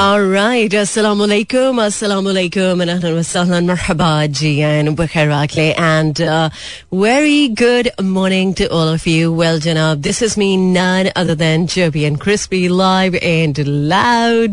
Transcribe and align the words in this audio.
Alright, 0.00 0.69
assalamu 0.73 1.25
alaikum, 1.25 1.79
assalamu 1.81 2.31
alaikum, 2.31 2.83
and 2.83 2.91
ahlan 2.91 3.15
wa 3.15 3.21
sahlan, 3.21 3.65
marhaba, 3.65 4.29
jiyan, 4.29 4.95
bakhair 4.95 5.73
and 5.75 6.21
uh, 6.21 6.51
very 6.91 7.47
good 7.47 7.89
morning 7.99 8.53
to 8.53 8.71
all 8.71 8.87
of 8.87 9.07
you. 9.07 9.33
Well, 9.33 9.59
Janab, 9.59 10.03
this 10.03 10.21
is 10.21 10.37
me, 10.37 10.55
none 10.55 11.09
other 11.15 11.33
than 11.33 11.65
Chirpy 11.65 12.05
and 12.05 12.21
Crispy, 12.21 12.69
live 12.69 13.15
and 13.15 13.57
loud. 13.89 14.51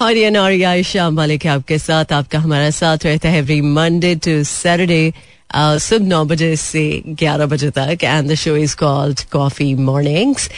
Hadiya 0.00 0.32
Nari 0.32 0.60
Aisha 0.60 1.12
Malik 1.12 1.42
आपके 1.42 1.78
साथ 1.78 2.12
आपका 2.12 2.38
हमारा 2.38 2.70
साथ 2.70 3.04
रहता 3.04 3.28
है 3.28 3.42
every 3.42 3.60
Monday 3.60 4.14
to 4.14 4.44
Saturday 4.44 5.12
सुबह 5.56 6.06
नौ 6.06 6.24
बजे 6.24 6.54
से 6.56 7.02
ग्यारह 7.08 7.46
बजे 7.46 7.70
तक 7.78 8.04
and 8.04 8.30
the 8.30 8.34
show 8.44 8.56
is 8.56 8.76
called 8.76 9.20
Coffee 9.32 9.74
Mornings 9.90 10.48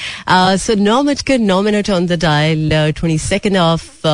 so 0.66 0.74
नौ 0.84 1.02
बजकर 1.02 1.38
नौ 1.38 1.60
minute 1.62 1.90
on 1.90 2.06
the 2.06 2.20
dial 2.22 2.70
twenty 2.92 3.18
second 3.18 3.56
of 3.56 4.06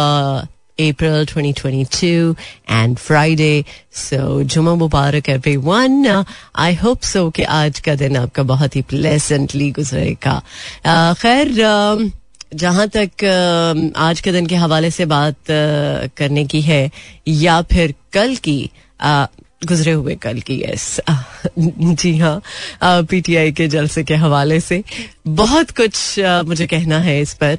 April 0.78 1.26
2022 1.26 2.36
and 2.66 2.98
Friday. 2.98 3.64
So 3.90 4.42
जुमा 4.44 4.74
मुबारक 4.74 5.28
everyone. 5.28 6.06
Uh, 6.06 6.24
I 6.54 6.72
hope 6.72 7.04
so 7.04 7.30
कि 7.30 7.42
आज 7.42 7.80
का 7.80 7.94
दिन 7.94 8.16
आपका 8.16 8.42
बहुत 8.42 8.76
ही 8.76 8.82
pleasantly 8.82 9.72
गुजरेगा. 9.72 10.40
Uh, 10.86 11.14
खैर 11.20 11.48
uh, 11.48 12.88
तक 12.96 13.24
uh, 13.24 13.96
आज 13.96 14.20
के 14.20 14.32
दिन 14.32 14.46
के 14.46 14.56
हवाले 14.56 14.90
से 14.90 15.06
बात 15.06 15.34
uh, 15.34 16.10
करने 16.16 16.44
की 16.44 16.60
है 16.60 16.90
या 17.28 17.60
फिर 17.62 17.94
कल 18.12 18.36
की 18.36 18.70
uh, 19.00 19.26
गुजरे 19.68 19.92
हुए 19.92 20.14
कल 20.14 20.40
की 20.40 20.62
यस 20.62 21.00
जी 22.02 22.18
हाँ 22.18 22.42
पीटीआई 22.84 23.52
के 23.52 23.68
जलसे 23.68 24.04
के 24.04 24.14
हवाले 24.14 24.60
से। 24.60 24.82
बहुत 25.26 25.70
कुछ 25.70 26.20
मुझे 26.20 26.66
कहना 26.66 26.98
है 26.98 27.20
इस 27.20 27.34
पर। 27.34 27.58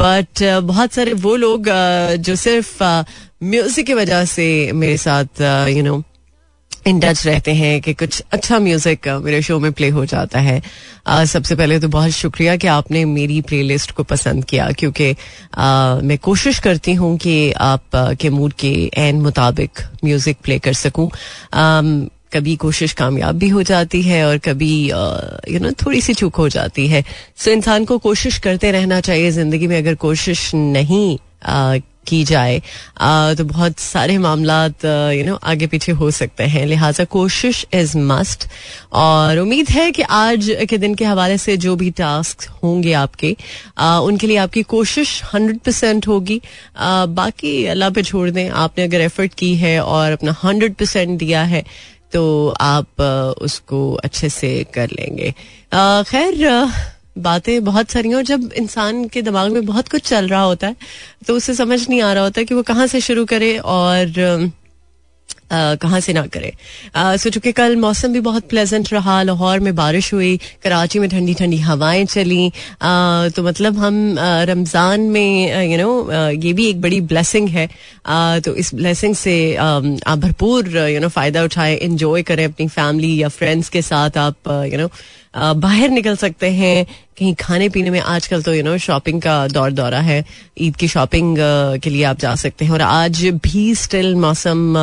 बट 0.00 0.42
बहुत 0.62 0.92
सारे 0.92 1.12
वो 1.12 1.36
लोग 1.36 1.68
जो 2.18 2.36
सिर्फ़ 2.36 2.82
म्यूज़िक 3.42 3.86
की 3.86 3.94
वजह 3.94 4.24
से 4.24 4.72
मेरे 4.74 4.96
साथ 4.96 5.40
यू 5.68 5.82
नो 5.82 6.02
इन 6.86 7.00
टच 7.00 7.26
रहते 7.26 7.52
हैं 7.54 7.80
कि 7.82 7.92
कुछ 7.94 8.22
अच्छा 8.32 8.58
म्यूज़िक 8.58 9.08
मेरे 9.22 9.40
शो 9.42 9.58
में 9.60 9.72
प्ले 9.72 9.88
हो 9.88 10.04
जाता 10.06 10.40
है। 10.40 10.60
आ, 11.06 11.24
सबसे 11.24 11.54
पहले 11.56 11.78
तो 11.80 11.88
बहुत 11.88 12.10
शुक्रिया 12.10 12.56
कि 12.56 12.66
आपने 12.66 13.04
मेरी 13.04 13.40
प्लेलिस्ट 13.42 13.90
को 13.92 14.02
पसंद 14.02 14.44
किया 14.44 14.70
क्योंकि 14.72 15.10
मैं 16.06 16.18
कोशिश 16.22 16.58
करती 16.58 16.94
हूँ 16.94 17.16
कि 17.18 17.52
आप 17.52 17.96
आ, 17.96 18.12
के 18.12 18.30
मूड 18.30 18.52
के 18.52 18.72
एन 18.98 19.20
मुताबिक 19.22 19.80
म्यूज़िक 20.04 20.36
प्ले 20.44 20.58
कर 20.58 20.72
सकूँ। 20.72 21.10
कभी 22.32 22.54
कोशिश 22.56 22.92
कामयाब 22.92 23.36
भी 23.38 23.48
हो 23.48 23.62
जाती 23.62 24.00
है 24.02 24.24
और 24.26 24.38
कभी 24.44 24.72
यू 24.88 25.58
नो 25.60 25.70
थोड़ी 25.84 26.00
सी 26.00 26.14
चूक 26.14 26.36
हो 26.36 26.48
जाती 26.48 26.86
है। 26.88 27.04
सो 27.36 27.50
इंसान 27.50 27.84
को 27.84 27.98
कोशिश 27.98 28.38
करते 28.38 28.70
रहना 28.72 29.00
चाहिए 29.00 29.30
ज़िंदगी 29.30 29.66
में 29.66 29.76
अगर 29.78 29.94
कोशिश 29.94 30.50
नहीं 30.54 31.18
की 32.08 32.22
जाए 32.24 32.58
तो 33.36 33.44
बहुत 33.44 33.78
सारे 33.80 34.18
मामला 34.18 34.64
यू 35.12 35.24
नो 35.26 35.34
आगे 35.44 35.66
पीछे 35.66 35.92
हो 35.92 36.10
सकते 36.12 36.44
हैं। 36.46 36.64
लिहाजा 36.66 37.04
कोशिश 37.06 37.64
इज़ 37.74 37.96
मस्ट 37.98 38.46
और 38.94 39.38
उम्मीद 39.38 39.70
है 39.70 39.90
कि 39.92 40.02
आज 40.02 40.50
के 40.70 40.78
दिन 40.78 40.94
के 40.94 41.04
हवाले 41.04 41.38
से 41.38 41.56
जो 41.56 41.76
भी 41.76 41.90
टास्क 41.96 42.48
होंगे 42.62 42.92
आपके 42.94 43.36
उनके 43.80 44.26
लिए 44.26 44.36
आपकी 44.38 44.62
कोशिश 44.68 45.22
हंड्रेड 45.34 45.58
परसेंट 45.60 46.08
होगी। 46.08 46.40
बाकी 46.78 47.54
अल्लाह 47.66 47.90
पे 47.90 48.02
छोड़ 48.02 48.30
दें, 48.30 48.48
आपने 48.50 48.84
अगर 48.84 49.00
एफर्ट 49.00 49.34
की 49.34 49.54
है 49.56 49.80
और 49.80 50.12
अपना 50.12 50.36
हंड्रेड 50.44 50.74
परसेंट 50.74 51.18
दिया 51.18 51.42
है 51.44 51.64
तो 52.12 52.24
आप 52.60 53.00
उसको 53.42 53.78
अच्छे 54.04 54.28
से 54.30 54.50
कर 54.74 54.90
लेंगे। 54.90 55.34
खैर 55.72 56.34
बातें 57.18 57.64
बहुत 57.64 57.90
सारी 57.90 58.08
हैं 58.08 58.16
और 58.16 58.22
जब 58.24 58.52
इंसान 58.56 59.04
के 59.08 59.22
दिमाग 59.22 59.52
में 59.52 59.64
बहुत 59.66 59.88
कुछ 59.88 60.02
चल 60.02 60.28
रहा 60.28 60.42
होता 60.42 60.66
है 60.66 60.76
तो 61.26 61.34
उसे 61.36 61.54
समझ 61.54 61.88
नहीं 61.88 62.00
आ 62.02 62.12
रहा 62.12 62.24
होता 62.24 62.42
कि 62.42 62.54
वो 62.54 62.62
कहाँ 62.64 62.86
से 62.86 63.00
शुरू 63.00 63.24
करे 63.24 63.56
और 63.58 64.52
कहाँ 65.52 65.98
से 66.00 66.12
ना 66.12 66.24
करे। 66.26 66.52
सो 66.96 67.30
चूँकि 67.30 67.50
कल 67.52 67.76
मौसम 67.76 68.12
भी 68.12 68.20
बहुत 68.20 68.48
प्लेजेंट 68.48 68.92
रहा 68.92 69.22
लाहौर 69.22 69.60
में 69.60 69.74
बारिश 69.76 70.12
हुई 70.14 70.36
कराची 70.62 70.98
में 70.98 71.08
ठंडी 71.10 71.34
ठंडी 71.34 71.58
हवाएँ 71.58 72.04
चली 72.04 72.50
आ, 72.82 73.28
तो 73.28 73.42
मतलब 73.42 73.78
हम 73.78 74.16
रमज़ान 74.18 75.00
में 75.00 75.70
यू 75.70 75.78
नो 75.78 76.10
ये 76.42 76.52
भी 76.52 76.68
एक 76.68 76.80
बड़ी 76.80 77.00
ब्लेसिंग 77.12 77.48
है। 77.48 77.66
तो 78.40 78.54
इस 78.54 78.74
ब्लेसिंग 78.74 79.14
से 79.14 79.54
आप 79.56 80.18
भरपूर 80.18 80.76
यू 80.78 81.00
नो 81.00 81.08
फ़ायदा 81.08 81.42
उठाएँ 81.44 81.76
इंजॉय 81.78 82.22
करें 82.22 82.44
अपनी 82.44 82.68
फैमिली 82.68 83.16
या 83.22 83.28
फ्रेंड्स 83.28 83.68
के 83.68 83.82
साथ 83.82 84.18
आप 84.18 84.50
यू 84.72 84.78
नो 84.78 84.90
बाहर 85.36 85.88
निकल 85.88 86.16
सकते 86.16 86.50
हैं। 86.50 86.86
कहीं 87.18 87.34
खाने 87.34 87.68
पीने 87.68 87.90
में 87.90 88.00
आजकल 88.00 88.42
तो 88.42 88.54
यू 88.54 88.62
नो 88.62 88.76
शॉपिंग 88.78 89.20
का 89.22 89.46
दौर 89.48 89.70
दौरा 89.72 90.00
है। 90.00 90.24
ईद 90.60 90.76
की 90.76 90.88
शॉपिंग 90.88 91.36
के 91.82 91.90
लिए 91.90 92.02
आप 92.04 92.18
जा 92.18 92.34
सकते 92.34 92.64
हैं। 92.64 92.72
और 92.72 92.82
आज 92.82 93.22
भी 93.44 93.74
स्टिल 93.74 94.14
मौसम 94.14 94.74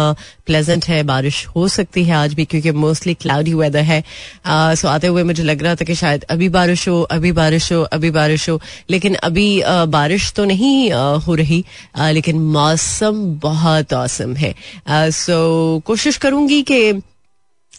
प्लेजेंट 0.46 0.86
है। 0.86 1.02
बारिश 1.04 1.46
हो 1.48 1.68
सकती 1.68 2.04
है 2.04 2.16
आज 2.16 2.34
भी 2.34 2.46
क्योंकि 2.46 2.72
मोस्टली 2.72 3.14
क्लाउडी 3.14 3.54
वेदर 3.54 3.84
है। 3.84 4.04
सो 4.48 4.88
आते 4.88 5.08
हुए 5.08 5.24
मुझे 5.24 5.44
लग 5.44 5.64
रहा 5.64 5.76
था 5.76 5.86
कि 5.86 5.96
शायद 5.96 6.24
अभी 6.24 6.50
बारिश 6.50 6.88
हो, 6.90 7.02
अभी 7.02 7.32
बारिश 7.32 7.72
हो, 7.74 7.82
अभी 7.84 8.12
बारिश 8.12 8.50
हो। 8.50 8.60
लेकिन 8.90 9.16
अभी 9.16 9.62
बारिश 9.68 10.32
तो 10.34 10.46
नहीं 10.46 10.92
हो 10.94 11.36
रही। 11.36 11.64
लेकिन 12.02 12.40
मौसम 12.52 13.24
बहुत 13.44 13.94
औसम 13.94 14.36
है। 14.36 14.54
सो 14.90 15.82
कोशिश 15.86 16.18
करूँगी 16.18 16.62
कि 16.62 16.92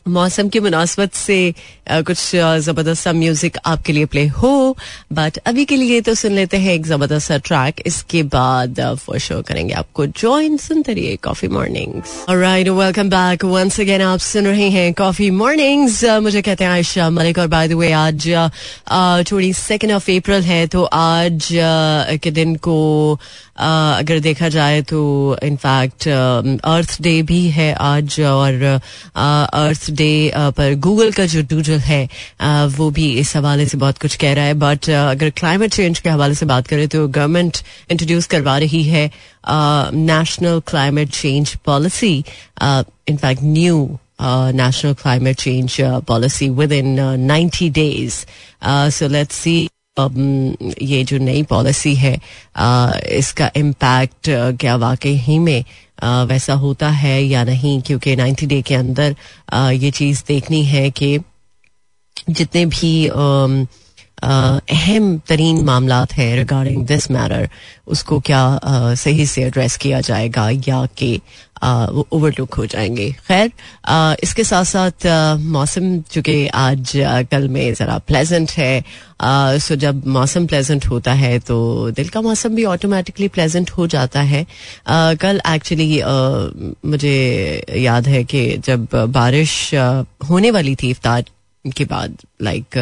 मौसम 0.07 0.49
की 0.49 0.61
मुनासबत 0.61 1.15
से 1.15 1.55
कुछ 1.89 2.19
ज़बरदस्त 2.61 3.03
सा 3.03 3.13
म्यूज़िक 3.13 3.57
आपके 3.67 3.93
लिए 3.93 4.05
प्ले 4.07 4.27
हो 4.29 4.77
बट 5.13 5.39
अभी 5.47 5.65
के 5.65 5.77
लिए 5.77 6.01
तो 6.01 6.15
सुन 6.15 6.33
लेते 6.33 6.57
हैं 6.57 6.73
एक 6.73 6.87
ज़बरदस्त 6.87 7.27
सा 7.29 7.39
ट्रैक 7.39 7.81
इसके 7.87 8.23
बाद 8.35 8.81
फॉर 8.97 9.19
शो 9.19 9.41
करेंगे 9.43 9.75
आपको 9.75 10.07
ज्वाइन 10.07 10.57
सुनते 10.57 10.93
रहिए 10.93 11.17
Coffee 11.25 11.49
Mornings 11.49 12.25
right 12.31 12.69
welcome 12.71 13.11
back 13.11 13.45
once 13.45 13.81
again 13.81 14.03
आप 14.03 14.19
सुन 14.21 14.47
रहे 14.47 14.69
हैं 14.71 14.93
कॉफ़ी 14.95 15.31
मॉर्निंग्स 15.33 16.05
मुझे 16.23 16.43
कहते 16.43 16.65
हैं 16.65 16.71
आयशा 16.71 17.09
मलिक 17.11 17.39
और 17.39 17.47
बाय 17.49 17.69
द 17.69 17.73
वे 17.75 17.93
आज 17.95 18.29
ट्वेंटी 18.29 19.53
सेकेंड 19.55 19.93
ऑफ़ 19.93 20.11
अप्रैल 20.11 20.43
है 20.43 20.67
तो 20.67 20.85
आज 20.95 21.49
के 22.23 22.31
दिन 22.33 22.55
को 22.59 22.79
अगर 23.57 24.19
देखा 24.21 24.49
जाए 24.49 24.81
तो 24.83 25.01
इनफैक्ट 25.43 26.09
अर्थ 26.09 26.97
डे 27.03 27.23
भी 27.23 27.41
है 27.51 27.73
आज, 27.75 28.21
और 28.21 28.63
अर्थ 29.15 29.91
डे 29.91 30.33
पर 30.37 30.75
गूगल 30.87 31.13
का 31.13 31.27
जो 31.27 31.43
डूडल 31.51 31.79
है 31.81 32.09
वो 32.77 32.91
भी 32.91 33.11
इस 33.19 33.35
हवाले 33.37 33.67
से 33.67 33.79
बहुत 33.79 33.99
कुछ 33.99 34.17
कह 34.17 34.35
रहा 34.35 34.45
है। 34.45 34.55
बट 34.55 34.89
अगर 34.91 35.31
क्लाइमेट 35.31 35.75
चेंज 35.75 35.99
के 35.99 36.11
हवाले 36.11 36.35
से 36.35 36.47
बात 36.47 36.67
करें 36.67 36.87
तो 36.89 37.07
गवर्नमेंट 37.09 37.59
इंट्रोड्यूस 37.91 38.27
करवा 38.27 38.57
रही 38.59 38.83
है 38.85 39.11
national 39.49 40.61
climate 40.69 41.11
change 41.11 41.55
policy 41.67 42.17
in fact 42.63 43.43
new 43.43 43.99
national 44.23 44.95
climate 44.95 45.37
change 45.41 45.77
policy 46.09 46.49
within 46.73 46.99
ninety 47.21 47.69
days 47.79 48.25
so 48.95 49.09
let's 49.09 49.37
see 49.37 49.57
ये 49.99 51.03
जो 51.05 51.19
नई 51.19 51.43
पॉलिसी 51.43 51.95
है 51.95 52.15
इसका 53.19 53.51
इम्पैक्ट 53.57 54.29
क्या 54.61 54.75
वाकई 54.77 55.13
ही 55.17 55.39
में 55.39 55.65
वैसा 56.27 56.55
होता 56.55 56.89
है 56.91 57.23
या 57.23 57.45
नहीं? 57.45 57.81
क्योंकि 57.83 58.17
90 58.17 58.47
डे 58.47 58.61
के 58.63 58.75
अंदर 58.75 59.15
ये 59.73 59.91
चीज़ 59.91 60.23
देखनी 60.29 60.65
है 60.65 60.91
कि 60.91 61.19
जितने 62.31 62.65
भी 62.67 62.93
अहम 64.25 65.17
तरीन 65.29 65.65
मामला 65.65 66.05
है 66.13 66.35
रिगार्डिंग 66.37 66.85
दिस 66.87 67.11
मैटर 67.11 67.49
उसको 67.87 68.21
क्या 68.21 68.61
सही 68.97 69.27
से 69.27 69.43
एड्रेस 69.45 69.77
किया 69.77 70.01
जाएगा 70.01 70.49
या 70.69 70.85
कि 70.99 71.21
वो 71.65 72.07
ओवरलुक 72.13 72.55
हो 72.55 72.65
जाएँगे। 72.67 73.11
खैर 73.29 73.51
इसके 74.23 74.45
साथ 74.45 74.65
साथ 74.65 75.07
मौसम, 75.41 76.01
चूँकि 76.03 76.47
आज 76.49 76.93
कल 77.31 77.49
में 77.49 77.75
ज़रा 77.75 77.99
प्लेजेंट 77.99 78.51
है 78.51 78.85
सो 79.59 79.77
जब 79.77 80.07
मौसम 80.07 80.47
प्लेजेंट 80.47 80.87
होता 80.87 81.13
है 81.13 81.39
तो 81.39 81.91
दिल 81.91 82.09
का 82.09 82.21
मौसम 82.21 82.55
भी 82.55 82.65
ऑटोमेटिकली 82.65 83.29
प्लेजेंट 83.29 83.71
हो 83.71 83.87
जाता 83.87 84.21
है। 84.23 84.47
कल 84.89 85.41
एक्चुअली 85.49 86.03
मुझे 86.91 87.65
याद 87.77 88.09
है 88.09 88.25
कि 88.25 88.47
जब 88.59 88.89
बारिश 88.95 89.71
होने 90.31 90.51
वाली 90.51 90.75
थी 90.75 90.91
इफ्तार 90.91 91.25
के 91.67 91.85
बाद 91.85 92.17
लाइक 92.43 92.79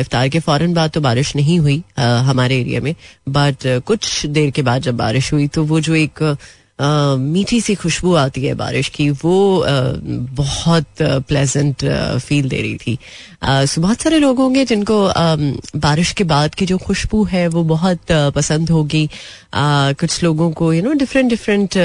इफ्तार 0.00 0.28
के 0.28 0.40
फ़ौरन 0.40 0.74
बाद 0.74 0.90
तो 0.90 1.00
बारिश 1.00 1.34
नहीं 1.36 1.58
हुई 1.58 1.82
हमारे 1.98 2.60
एरिया 2.60 2.80
में। 2.80 2.94
बट 3.28 3.66
कुछ 3.86 4.26
देर 4.28 4.50
के 4.50 4.62
बाद 4.62 4.82
जब 4.82 4.96
बारिश 4.96 5.32
हुई 5.32 5.48
तो 5.48 5.64
वो 5.64 5.80
जो 5.80 5.94
एक 5.96 6.36
मीठी 6.80 7.60
सी 7.60 7.74
खुशबू 7.74 8.14
आती 8.14 8.44
है 8.44 8.54
बारिश 8.54 8.88
की, 8.88 9.08
वो 9.10 9.64
बहुत 10.36 11.02
प्लेजेंट 11.02 11.84
फील 12.20 12.48
दे 12.48 12.60
रही 12.62 12.76
थी। 12.76 12.98
सो 13.42 13.80
बहुत 13.80 14.00
सारे 14.00 14.18
लोग 14.18 14.38
होंगे 14.38 14.64
जिनको 14.64 14.98
बारिश 15.80 16.12
के 16.12 16.24
बाद 16.24 16.54
की 16.54 16.66
जो 16.66 16.78
खुशबू 16.78 17.24
है 17.24 17.46
वो 17.48 17.62
बहुत 17.64 18.12
पसंद 18.34 18.70
होगी। 18.70 19.08
कुछ 19.54 20.22
लोगों 20.24 20.50
को 20.52 20.72
यू 20.72 20.82
नो 20.82 20.92
डिफरेंट 20.92 21.30
डिफरेंट 21.30 21.78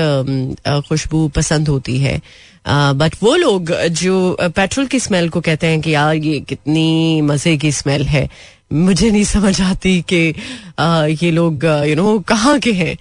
खुशबू 0.88 1.28
पसंद 1.36 1.68
होती 1.68 1.98
है। 2.00 2.22
बट 2.66 3.16
वो 3.24 3.36
लोग 3.36 3.72
जो 3.92 4.38
पेट्रोल 4.42 4.88
की 4.88 5.00
स्मेल 5.00 5.30
को 5.30 5.42
कहते 5.42 5.68
हैं 5.68 5.82
कि 5.82 5.94
यार 5.94 6.16
ये 6.16 6.40
कितनी 6.40 7.22
मज़े 7.22 7.58
की 7.58 7.72
स्मेल 7.72 8.04
है। 8.06 8.30
मुझे 8.74 9.10
नहीं 9.12 9.24
समझ 9.24 9.60
आती 9.62 10.02
कि 10.12 10.24
ये 11.24 11.32
लोग 11.32 11.66
यू 11.88 11.96
नो 11.96 12.20
कहाँ 12.28 12.58
के 12.60 12.74
हैं। 12.74 12.98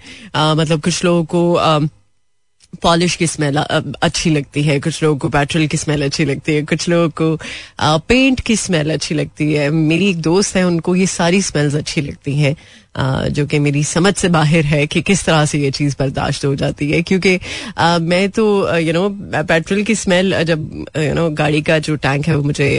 मतलब 0.55 0.81
कुछ 0.81 1.03
लोगों 1.05 1.23
को 1.25 1.89
पॉलिश 2.83 3.15
की 3.15 3.27
स्मेल 3.27 3.57
अच्छी 3.57 4.29
लगती 4.29 4.61
है, 4.63 4.79
कुछ 4.79 5.01
लोगों 5.03 5.17
को 5.19 5.29
पेट्रोल 5.29 5.65
की 5.67 5.77
स्मेल 5.77 6.03
अच्छी 6.05 6.25
लगती 6.25 6.53
है, 6.53 6.61
कुछ 6.63 6.87
लोगों 6.89 7.09
को 7.11 7.37
पेंट 8.07 8.39
की 8.39 8.55
स्मेल 8.55 8.93
अच्छी 8.93 9.15
लगती 9.15 9.51
है। 9.53 9.69
मेरी 9.69 10.09
एक 10.09 10.21
दोस्त 10.21 10.55
है, 10.55 10.63
उनको 10.67 10.95
ये 10.95 11.05
सारी 11.07 11.41
स्मेल्स 11.41 11.75
अच्छी 11.75 12.01
लगती 12.01 12.35
हैं। 12.37 12.55
जो 12.95 13.45
कि 13.45 13.59
मेरी 13.59 13.83
समझ 13.83 14.13
से 14.15 14.27
बाहर 14.29 14.65
है 14.65 14.85
कि 14.87 15.01
किस 15.01 15.23
तरह 15.25 15.45
से 15.45 15.59
ये 15.59 15.71
चीज़ 15.71 15.95
बर्दाश्त 15.99 16.45
हो 16.45 16.53
जाती 16.55 16.89
है। 16.91 17.01
क्योंकि 17.01 17.39
मैं 18.01 18.29
तो 18.29 18.45
यू 18.77 18.93
नो 18.93 19.07
पेट्रोल 19.43 19.83
की 19.83 19.95
स्मेल 19.95 20.43
जब 20.43 20.85
यू 20.97 21.13
नो 21.13 21.29
गाड़ी 21.35 21.61
का 21.61 21.77
जो 21.79 21.95
टैंक 21.97 22.27
है 22.27 22.35
वो 22.35 22.43
मुझे 22.43 22.69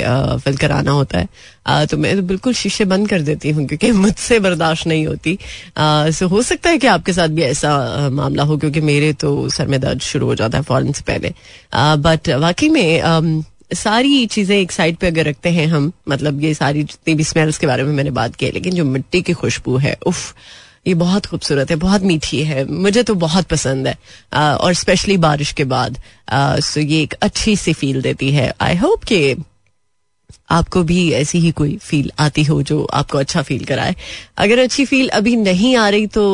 फिल 0.45 0.57
कराना 0.57 0.91
होता 0.91 1.19
है 1.19 1.87
तो 1.87 1.97
मैं 1.97 2.15
तो 2.17 2.23
बिल्कुल 2.23 2.55
शीशे 2.55 2.85
बंद 2.85 3.09
कर 3.09 3.21
देती 3.23 3.51
हूँ 3.51 3.67
क्योंकि 3.67 3.91
मुझसे 4.03 4.39
बर्दाश्त 4.41 4.87
नहीं 4.87 5.07
होती। 5.07 5.39
सो 5.79 6.29
हो 6.29 6.43
सकता 6.43 6.71
है 6.71 6.79
कि 6.79 6.87
आपके 6.87 7.13
साथ 7.13 7.29
भी 7.29 7.43
ऐसा 7.43 8.09
मामला 8.13 8.43
हो 8.43 8.57
क्योंकि 8.59 8.81
मेरे 8.81 9.13
तो 9.23 9.49
सर 9.49 9.67
में 9.67 9.81
दर्द 9.81 10.01
शुरू 10.03 10.27
हो 10.27 10.35
जाता 10.35 10.59
है 10.59 10.65
फ़ौरन 10.65 10.93
से 10.93 11.05
पहले। 11.07 11.33
बट 11.75 12.29
वाकई 12.41 12.69
में 12.69 13.43
सारी 13.75 14.27
चीज़ें 14.27 14.57
एक 14.59 14.73
साइड 14.73 14.97
पे 14.97 15.07
अगर 15.07 15.25
रखते 15.25 15.49
हैं 15.49 15.67
हम 15.67 15.93
मतलब 16.09 16.43
ये 16.43 16.55
सारी 16.55 16.83
जितनी 16.83 17.15
भी 17.15 17.25
स्मेल्स 17.25 17.59
के 17.59 17.67
बारे 17.67 17.83
में 17.83 17.93
मैंने 17.93 18.11
बात 18.11 18.35
की 18.35 18.51
लेकिन 18.51 18.75
जो 18.75 18.85
मिट्टी 18.85 19.23
की 19.23 19.33
खुशबू 19.33 19.77
है 19.77 19.97
उफ 20.07 20.35
ये 20.87 20.95
बहुत 20.95 21.27
खूबसूरत 21.27 21.71
है 21.71 21.77
बहुत 21.77 22.03
मीठी 22.03 22.43
है 22.43 22.65
मुझे 22.65 23.03
तो 23.03 23.15
बहुत 23.15 23.47
पसंद 23.47 23.87
है। 23.87 23.99
आ, 24.33 24.55
और 24.55 24.75
स्पेशली 24.75 25.17
बारिश 25.17 25.53
के 25.53 25.65
बाद 25.65 25.99
आ, 26.29 26.59
सो 26.59 26.81
ये 26.81 27.03
एक 27.03 27.15
अच्छी 27.23 27.57
सी 27.57 27.73
फील 27.73 28.01
देती 28.03 28.31
है। 28.33 28.53
आई 28.61 28.77
होप 28.77 29.05
कि 29.05 29.35
आपको 30.51 30.83
भी 30.85 31.11
ऐसी 31.13 31.39
ही 31.39 31.51
कोई 31.53 31.77
फील 31.83 32.11
आती 32.21 32.43
हो 32.45 32.61
जो 32.63 32.83
आपको 32.95 33.19
अच्छा 33.19 33.43
फील 33.43 33.65
कराए। 33.65 33.95
अगर 34.39 34.59
अच्छी 34.59 34.85
फील 34.85 35.09
अभी 35.11 35.35
नहीं 35.37 35.75
आ 35.77 35.89
रही 35.89 36.07
तो 36.09 36.25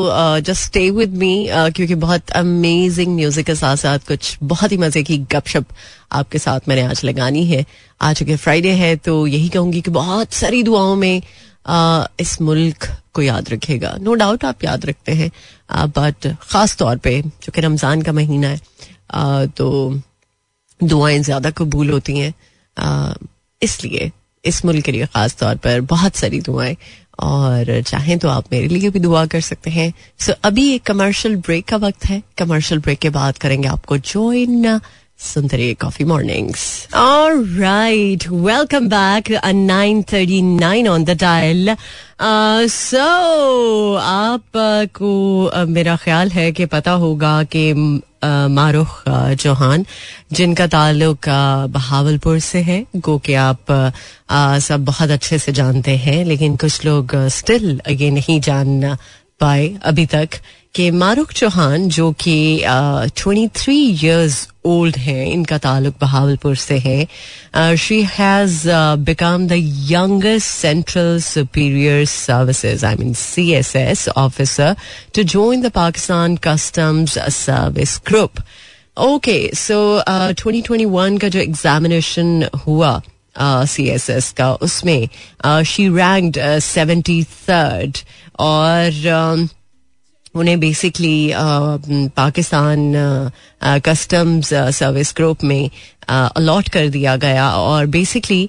जस्ट 0.40 0.64
स्टे 0.64 0.88
विद 0.90 1.16
मी 1.16 1.46
क्योंकि 1.50 1.94
बहुत 1.96 2.30
अमेजिंग 2.36 3.14
म्यूज़िक 3.16 3.46
के 3.46 3.54
साथ 3.54 3.76
साथ 3.76 4.06
कुछ 4.08 4.36
बहुत 4.44 4.72
ही 4.72 4.76
मज़े 4.76 5.02
की 5.02 5.18
गपशप 5.32 5.66
आपके 6.12 6.38
साथ 6.38 6.68
मैंने 6.68 6.82
आज 6.82 7.04
लगानी 7.04 7.44
है। 7.46 7.64
आज 8.00 8.16
चूँकि 8.18 8.36
फ्राइडे 8.36 8.72
है 8.74 8.94
तो 8.96 9.26
यही 9.26 9.48
कहूँगी 9.48 9.80
कि 9.80 9.90
बहुत 9.90 10.32
सारी 10.32 10.62
दुआओं 10.62 10.96
में 10.96 11.22
आ, 11.66 12.04
इस 12.20 12.40
मुल्क 12.42 12.86
को 13.14 13.22
याद 13.22 13.50
रखेगा। 13.50 13.96
नो 14.00 14.10
no 14.10 14.18
डाउट 14.18 14.44
आप 14.44 14.64
याद 14.64 14.84
रखते 14.86 15.12
हैं। 15.12 15.30
बट 15.88 16.26
खास 16.42 16.76
तौर 16.76 16.96
पे 16.96 17.20
चूँकि 17.22 17.60
रमज़ान 17.60 18.02
का 18.02 18.12
महीना 18.12 18.48
है 18.48 18.60
आ, 19.10 19.44
तो 19.46 20.00
दुआएँ 20.80 21.18
ज़्यादा 21.20 21.50
कबूल 21.50 21.90
होती 21.90 22.18
हैं। 22.18 22.32
इसलिए 23.62 24.12
इस 24.44 24.64
मुल्क 24.64 24.84
के 24.84 24.92
लिए 24.92 25.06
खास 25.06 25.36
तौर 25.36 25.56
पर 25.56 25.80
बहुत 25.80 26.16
सारी 26.16 26.40
दुआएँ। 26.40 26.76
और 27.20 27.82
चाहें 27.82 28.18
तो 28.18 28.28
आप 28.28 28.44
मेरे 28.52 28.68
लिए 28.68 28.90
भी 28.90 28.98
दुआ 28.98 29.26
कर 29.26 29.40
सकते 29.40 29.70
हैं। 29.70 29.92
सो 30.18 30.32
so, 30.32 30.38
अभी 30.44 30.74
एक 30.74 30.82
कमर्शियल 30.82 31.36
ब्रेक 31.36 31.64
का 31.64 31.76
वक्त 31.76 32.04
है। 32.04 32.22
कमर्शियल 32.38 32.80
ब्रेक 32.80 32.98
के 32.98 33.10
बाद 33.10 33.38
करेंगे 33.38 33.68
आपको 33.68 33.98
ज्वाइन 33.98 34.78
सुनते 35.20 35.56
रहिए 35.56 35.74
Coffee 35.74 36.04
Mornings 36.04 36.64
right 36.94 38.26
welcome 38.28 38.88
back 38.88 39.30
nine 39.54 40.02
thirty 40.12 40.40
nine 40.42 40.88
on 40.88 41.04
the 41.04 41.16
dial 41.20 41.76
so 42.70 43.94
आपको 43.94 45.10
uh, 45.50 45.66
मेरा 45.68 45.96
ख्याल 45.96 46.30
है 46.30 46.50
कि 46.52 46.66
पता 46.66 46.92
होगा 47.04 47.42
कि 47.54 47.72
मारूख 48.50 49.02
चौहान 49.08 49.84
जिनका 50.32 50.66
ताल्लुक 50.66 51.28
बहावलपुर 51.74 52.38
से 52.40 52.60
है 52.62 52.84
गो 52.96 53.18
कि 53.26 53.34
आप 53.42 53.92
सब 54.62 54.84
बहुत 54.84 55.10
अच्छे 55.10 55.38
से 55.38 55.52
जानते 55.52 55.96
हैं 55.96 56.24
लेकिन 56.24 56.56
कुछ 56.56 56.84
लोग 56.84 57.14
स्टिल 57.36 57.80
ये 57.90 58.10
नहीं 58.10 58.40
जान 58.40 58.96
पाए 59.40 59.68
अभी 59.90 60.06
तक 60.14 60.40
कि 60.74 60.90
मारूख 60.90 61.32
चौहान 61.32 61.88
जो 61.88 62.10
कि 62.20 62.36
ट्वेंटी 62.64 63.46
थ्री 63.56 63.76
ईयर्स 63.90 64.36
ओल्ड 64.66 64.96
हैं, 64.96 65.26
इनका 65.26 65.58
ताल्लुक 65.58 65.94
बहावलपुर 66.00 66.56
से 66.56 66.78
है 66.78 67.76
she 67.76 68.00
has 68.16 68.68
become 69.08 69.46
the 69.48 69.58
youngest 69.90 70.46
central 70.46 71.18
superior 71.24 72.04
services 72.06 72.86
I 72.86 72.96
mean 72.96 73.12
C 73.22 73.50
S 73.54 73.74
S 73.76 74.08
officer 74.08 74.76
to 75.14 75.22
join 75.34 75.62
the 75.62 75.70
Pakistan 75.74 76.36
customs 76.46 77.18
service 77.36 78.00
group 78.08 78.42
okay 79.08 79.38
so 79.56 79.78
twenty 80.08 80.62
twenty 80.62 80.84
one 80.96 81.18
का 81.18 81.28
जो 81.28 81.40
एग्जामिनेशन 81.40 82.48
हुआ 82.66 83.00
C 83.40 83.88
S 83.88 84.08
S 84.10 84.30
का, 84.38 84.52
उसमें 84.52 85.08
शी 85.64 85.88
रैंक्ड 85.88 86.38
सेवेंटी 86.62 87.22
थर्ड 87.48 87.98
और 88.38 89.46
uh, 89.46 89.54
उन्हें 90.34 90.60
basically 90.60 91.32
Pakistan 92.16 92.92
customs 93.64 94.48
service 94.54 95.12
group 95.16 95.44
में 95.44 95.70
allot 96.08 96.68
कर 96.68 96.88
दिया 96.88 97.16
गया। 97.16 97.50
और 97.50 97.86
बेसिकली 97.86 98.48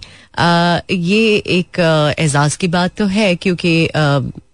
ये 0.91 1.36
एक 1.36 1.80
एजाज 2.19 2.56
की 2.56 2.68
बात 2.68 2.95
तो 2.97 3.06
है 3.06 3.36
क्योंकि 3.36 3.89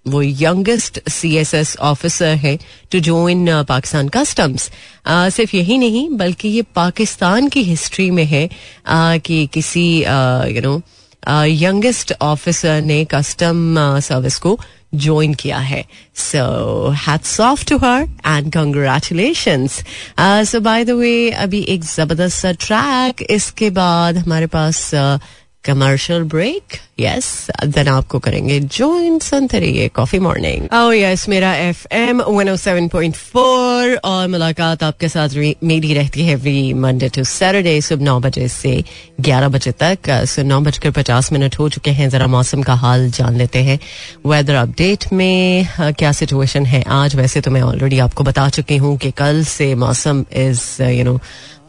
वो 0.08 0.22
youngest 0.22 1.10
C 1.10 1.36
S 1.36 1.54
S 1.54 1.78
officer 1.78 2.36
है 2.36 2.58
टू 2.92 3.00
ज्वाइन 3.00 3.64
पाकिस्तान 3.64 4.10
कस्टम्स 4.10 4.70
सिर्फ़ 5.08 5.56
यही 5.56 5.78
नहीं 5.78 6.10
बल्कि 6.10 6.48
ये 6.48 6.62
पाकिस्तान 6.62 7.48
की 7.50 7.64
हिस्ट्री 7.64 8.12
में 8.12 8.26
है 8.26 8.50
uh, 8.50 9.22
कि 9.22 9.48
किसी 9.54 9.88
यू 10.56 10.62
नो 10.62 10.82
यंगेस्ट 11.46 12.14
ऑफिसर 12.22 12.82
ने 12.82 13.06
कस्टम 13.06 13.76
सर्विस 14.00 14.38
को 14.38 14.60
ज्वाइन 14.94 15.34
किया 15.34 15.58
है। 15.58 15.84
So 16.16 16.90
hats 17.08 17.40
off 17.40 17.66
to 17.66 17.78
her 17.78 18.02
and 18.28 18.52
congratulation 18.54 19.68
so 20.20 20.60
by 20.60 20.86
the 20.86 20.90
way 20.90 21.30
अभी 21.32 21.62
एक 21.70 21.84
ज़बरदस्त 21.84 22.38
सा 22.38 22.52
ट्रैक 22.52 23.26
इसके 23.30 23.70
बाद 23.70 24.18
हमारे 24.18 24.48
पास 24.48 24.94
uh, 24.96 25.20
commercial 25.66 26.24
break 26.24 26.78
yes 27.00 27.48
then 27.66 27.88
आपको 27.88 28.20
करेंगे 28.20 28.60
ज्वाइन 28.60 29.20
सुनते 29.20 29.88
कॉफ़ी 29.96 30.20
मॉर्निंग 30.20 30.74
ओ 30.74 30.92
यस 30.92 31.28
मेरा 31.30 31.54
F 31.56 31.86
M 31.92 32.22
one 32.22 32.56
seven 32.56 32.88
point 32.88 33.16
four 33.16 33.96
और 34.06 34.28
मुलाकात 34.28 34.84
आपके 34.84 35.10
साथ 35.10 35.30
मेरी 35.64 35.94
रहती 35.94 36.26
है 36.26 36.34
एवरी 36.34 36.74
मंडे 36.74 37.10
टू 37.10 37.24
सैटरडे 37.24 37.80
सुबह 37.82 38.04
नौ 38.04 38.20
बजे 38.20 38.48
से 38.48 38.84
ग्यारह 39.22 39.48
बजे 39.48 39.72
तक। 39.72 40.10
सो 40.10 40.44
नौ 40.44 40.60
बजकर 40.62 40.92
पचास 40.92 41.32
मिनट 41.32 41.60
हो 41.60 41.70
चुके 41.70 41.92
हैं। 41.92 42.10
जरा 42.10 42.28
मौसम 42.28 42.62
का 42.64 42.74
हाल 42.74 43.10
जान 43.12 43.38
लेते 43.38 43.60
हैं। 43.60 43.80
वेदर 44.28 44.56
अपडेट 44.56 45.06
में 45.14 45.68
क्या 45.80 46.12
सिचुएशन 46.12 46.66
है? 46.66 46.84
आज 46.88 47.16
वैसे 47.16 47.42
तो 47.42 47.52
मैं 47.52 47.62
ऑलरेडी 47.62 48.00
आपको 48.00 48.24
बता 48.24 48.48
चुकी 48.50 48.78
हूँ 48.78 48.98
कि 48.98 49.12
कल 49.12 49.44
से 49.44 49.74
मौसम 49.76 50.26
इज़ 50.34 50.84
यू 50.84 51.04
नो 51.04 51.20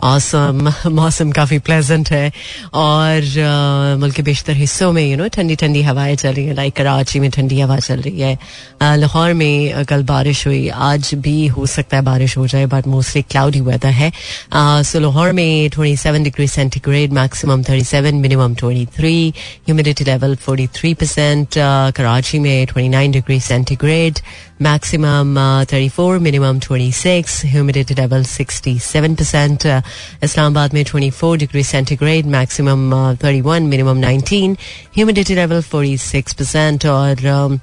औसम 0.04 0.70
मौसम 0.92 1.30
काफ़ी 1.32 1.58
प्लेजेंट 1.58 2.10
है 2.10 2.30
और 2.74 3.20
uh, 3.22 4.00
मुल्क 4.00 4.14
के 4.14 4.22
बेशतर 4.22 4.52
हिस्सों 4.52 4.90
में 4.92 5.02
यू 5.02 5.16
नो 5.16 5.28
ठंडी 5.34 5.56
ठंडी 5.56 5.82
हवाएँ 5.82 6.16
चल 6.16 6.32
रही 6.34 6.44
हैं 6.46 6.54
लाइक 6.54 6.76
कराची 6.76 7.20
में 7.20 7.30
ठंडी 7.30 7.60
हवा 7.60 7.78
चल 7.78 8.00
रही 8.00 8.20
है 8.20 8.36
uh, 8.36 8.96
लाहौर 8.96 9.32
में 9.34 9.74
uh, 9.74 9.86
कल 9.88 10.02
बारिश 10.04 10.46
हुई 10.46 10.68
आज 10.88 11.10
भी 11.26 11.46
हो 11.46 11.66
सकता 11.66 11.96
है 11.96 12.02
बारिश 12.04 12.36
हो 12.36 12.46
जाए 12.46 12.66
बट 12.74 12.86
मोस्टली 12.86 13.22
क्लाउडी 13.30 13.60
वेदर 13.68 13.96
है 14.00 14.12
सो 14.84 15.00
लाहौर 15.00 15.32
में 15.32 15.70
twenty 15.74 15.96
seven 15.96 16.22
degree 16.22 16.48
centigrade 16.48 17.12
maximum 17.12 17.62
thirty 17.68 17.84
seven 17.84 18.14
minimum 18.26 18.54
twenty 18.54 18.86
three 18.96 19.14
humidity 19.66 20.04
level 20.04 20.36
forty 20.46 20.66
three 20.74 20.94
percent 20.94 21.58
Karachi 21.96 22.38
में 22.38 22.66
twenty 22.66 22.88
nine 22.88 23.12
degree 23.12 23.40
centigrade 23.40 24.20
maximum 24.58 25.36
uh, 25.36 25.64
34, 25.64 26.18
minimum 26.18 26.60
26, 26.60 27.42
humidity 27.42 27.94
level 27.94 28.20
67%. 28.20 29.66
Uh, 29.66 29.82
Islamabad 30.23 30.73
में 30.73 30.83
24 30.83 31.37
degree 31.37 31.63
centigrade, 31.63 32.25
maximum 32.25 32.93
uh, 32.93 33.15
31, 33.23 33.69
minimum 33.69 33.99
19, 33.99 34.55
humidity 34.97 35.35
level 35.35 35.61
46% 35.61 36.85
और 36.85 37.15
um, 37.15 37.59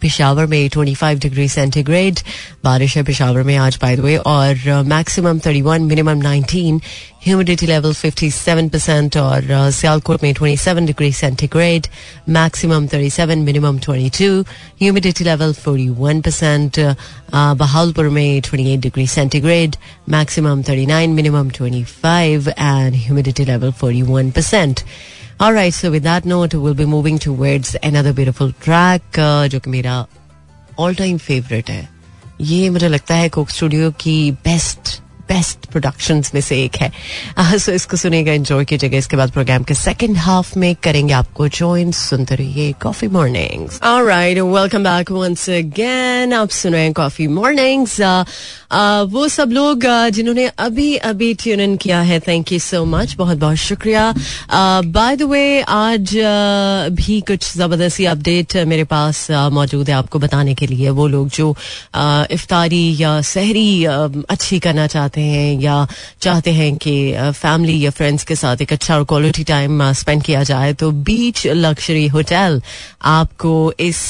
Peshawar 0.00 0.46
में 0.46 0.68
25 0.70 1.18
degree 1.22 1.48
centigrade 1.48 2.18
बारिश 2.64 2.96
है 2.96 3.02
पिशावर 3.04 3.42
में 3.42 3.56
आज 3.56 3.78
bye 3.82 3.96
the 3.96 4.00
way 4.00 4.16
और 4.32 4.82
maximum 4.92 5.38
31 5.38 5.80
minimum 5.88 6.20
19 6.22 6.80
humidity 7.26 7.66
level 7.66 7.94
57 7.94 8.68
percent 8.72 9.16
और 9.16 9.46
सियालकोट 9.78 10.22
में 10.22 10.32
27 10.34 10.86
degree 10.86 11.10
centigrade 11.12 11.86
maximum 12.36 12.86
37 12.94 13.36
minimum 13.46 13.78
22 13.88 14.44
humidity 14.82 15.24
level 15.24 15.54
41 15.66 16.22
percent 16.24 16.78
Bahawalpur 17.34 18.08
में 18.18 18.40
28 18.40 18.78
degree 18.86 19.06
centigrade 19.16 19.76
maximum 20.16 20.62
39 20.62 21.08
minimum 21.18 21.50
25 21.60 22.48
and 22.48 22.94
humidity 22.94 23.44
level 23.44 23.72
41 23.82 24.30
percent 24.36 24.80
All 25.38 25.52
right, 25.52 25.74
so 25.74 25.90
with 25.90 26.02
that 26.04 26.24
note, 26.24 26.54
we'll 26.54 26.72
be 26.72 26.86
moving 26.86 27.18
towards 27.18 27.76
another 27.82 28.14
beautiful 28.14 28.52
track 28.64 29.02
uh, 29.18 29.48
जो 29.48 29.60
कि 29.60 29.70
मेरा 29.70 30.06
all 30.78 30.94
time 30.94 31.18
favourite 31.18 31.70
है 31.70 31.88
ये 32.40 32.70
मुझे 32.70 32.88
लगता 32.88 33.14
है 33.14 33.28
Coke 33.28 33.50
studio 33.50 33.90
की 33.90 34.30
बेस्ट 34.44 35.00
बेस्ट 35.28 35.66
प्रोडक्शन 35.70 36.22
में 36.34 36.40
से 36.40 36.62
एक 36.64 36.76
है। 36.76 36.92
सो 37.58 37.72
इसको 37.72 37.96
सुनेगा 37.96 38.32
एंजॉय 38.32 38.64
कीजिएगा। 38.64 38.98
इसके 38.98 39.16
बाद 39.16 39.30
प्रोग्राम 39.32 39.62
के 39.62 39.74
सेकंड 39.76 40.16
हाफ़ 40.18 40.58
में 40.58 40.74
करेंगे 40.82 41.14
आपको 41.14 41.48
ज्वाइन 41.50 41.92
सुनते 41.92 42.34
रहिए 42.34 42.72
coffee 42.82 43.08
mornings 43.08 43.80
alright 43.84 44.38
welcome 44.38 44.84
back 44.84 45.10
once 45.12 45.48
again 45.50 46.32
आप 46.32 46.50
सुन 46.52 46.72
रहे 46.72 46.82
हैं 46.82 46.92
कॉफ़ी 46.92 47.26
मॉर्निंग्स 47.28 48.00
वो 49.12 49.26
सब 49.28 49.50
लोग 49.52 49.84
जिन्होंने 50.10 50.46
अभी 50.58 50.94
अभी 51.06 51.32
ट्यून 51.34 51.60
इन 51.60 51.76
किया 51.76 52.00
है 52.02 52.20
थैंक 52.20 52.52
यू 52.52 52.58
सो 52.58 52.84
मच 52.86 53.14
बहुत 53.18 53.38
बहुत 53.38 53.56
शुक्रिया। 53.56 54.12
बाय 54.86 55.16
द 55.16 55.22
वे 55.30 55.60
आज 55.62 56.14
भी 56.96 57.20
कुछ 57.28 57.52
ज़बरदस्ती 57.56 58.04
अपडेट 58.06 58.56
मेरे 58.66 58.84
पास 58.84 59.26
मौजूद 59.30 59.88
है 59.88 59.94
आपको 59.94 60.18
बताने 60.18 60.54
के 60.54 60.66
लिए। 60.66 60.90
वो 60.90 61.06
लोग 61.08 61.28
जो 61.30 61.50
इफ्तारी 62.32 62.96
या 63.00 63.20
सहरी 63.24 63.84
अच्छी 63.84 64.58
करना 64.58 64.86
चाहते 64.86 65.15
हैं 65.22 65.60
या 65.60 65.86
चाहते 66.22 66.52
हैं 66.52 66.74
कि 66.76 66.94
फैमिली 67.32 67.78
या 67.84 67.90
फ्रेंड्स 67.90 68.24
के 68.24 68.36
साथ 68.36 68.62
एक 68.62 68.72
अच्छा 68.72 68.96
और 68.96 69.04
क्वालिटी 69.04 69.44
टाइम 69.44 69.92
स्पेंड 69.94 70.22
किया 70.22 70.42
जाए 70.44 70.72
तो 70.74 70.90
बीच 71.02 71.46
लग्जरी 71.46 72.06
होटल 72.08 72.60
आपको 73.06 73.72
इस 73.80 74.04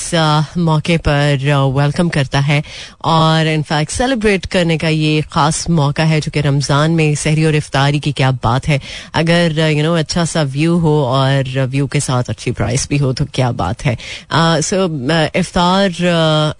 मौके 0.59 0.97
पर 0.99 1.45
वेलकम 1.77 2.09
करता 2.09 2.41
है। 2.41 2.63
और 3.07 3.47
इनफैक्ट 3.47 3.93
सेलिब्रेट 3.93 4.47
करने 4.47 4.77
का 4.79 4.89
ये 4.89 5.21
खास 5.33 5.69
मौका 5.71 6.05
है, 6.05 6.21
जो 6.21 6.31
कि 6.31 6.41
रमज़ान 6.41 6.91
में 6.91 7.15
सहरी 7.15 7.45
और 7.45 7.55
इफ्तारी 7.55 8.01
की 8.01 8.13
क्या 8.13 8.31
बात 8.45 8.69
है। 8.69 8.81
अगर 9.15 9.59
यू 9.71 9.83
नो 9.83 9.95
अच्छा 9.97 10.25
सा 10.25 10.43
व्यू 10.45 10.77
हो 10.79 10.95
और 11.05 11.67
व्यू 11.67 11.87
के 11.87 12.01
साथ 12.01 12.31
अच्छी 12.31 12.51
प्राइस 12.53 12.89
भी 12.91 12.97
हो 12.99 13.13
तो 13.13 13.25
क्या 13.35 13.51
बात 13.55 13.85
है। 13.85 13.97
सो 14.63 14.85
इफ्तार 15.39 15.91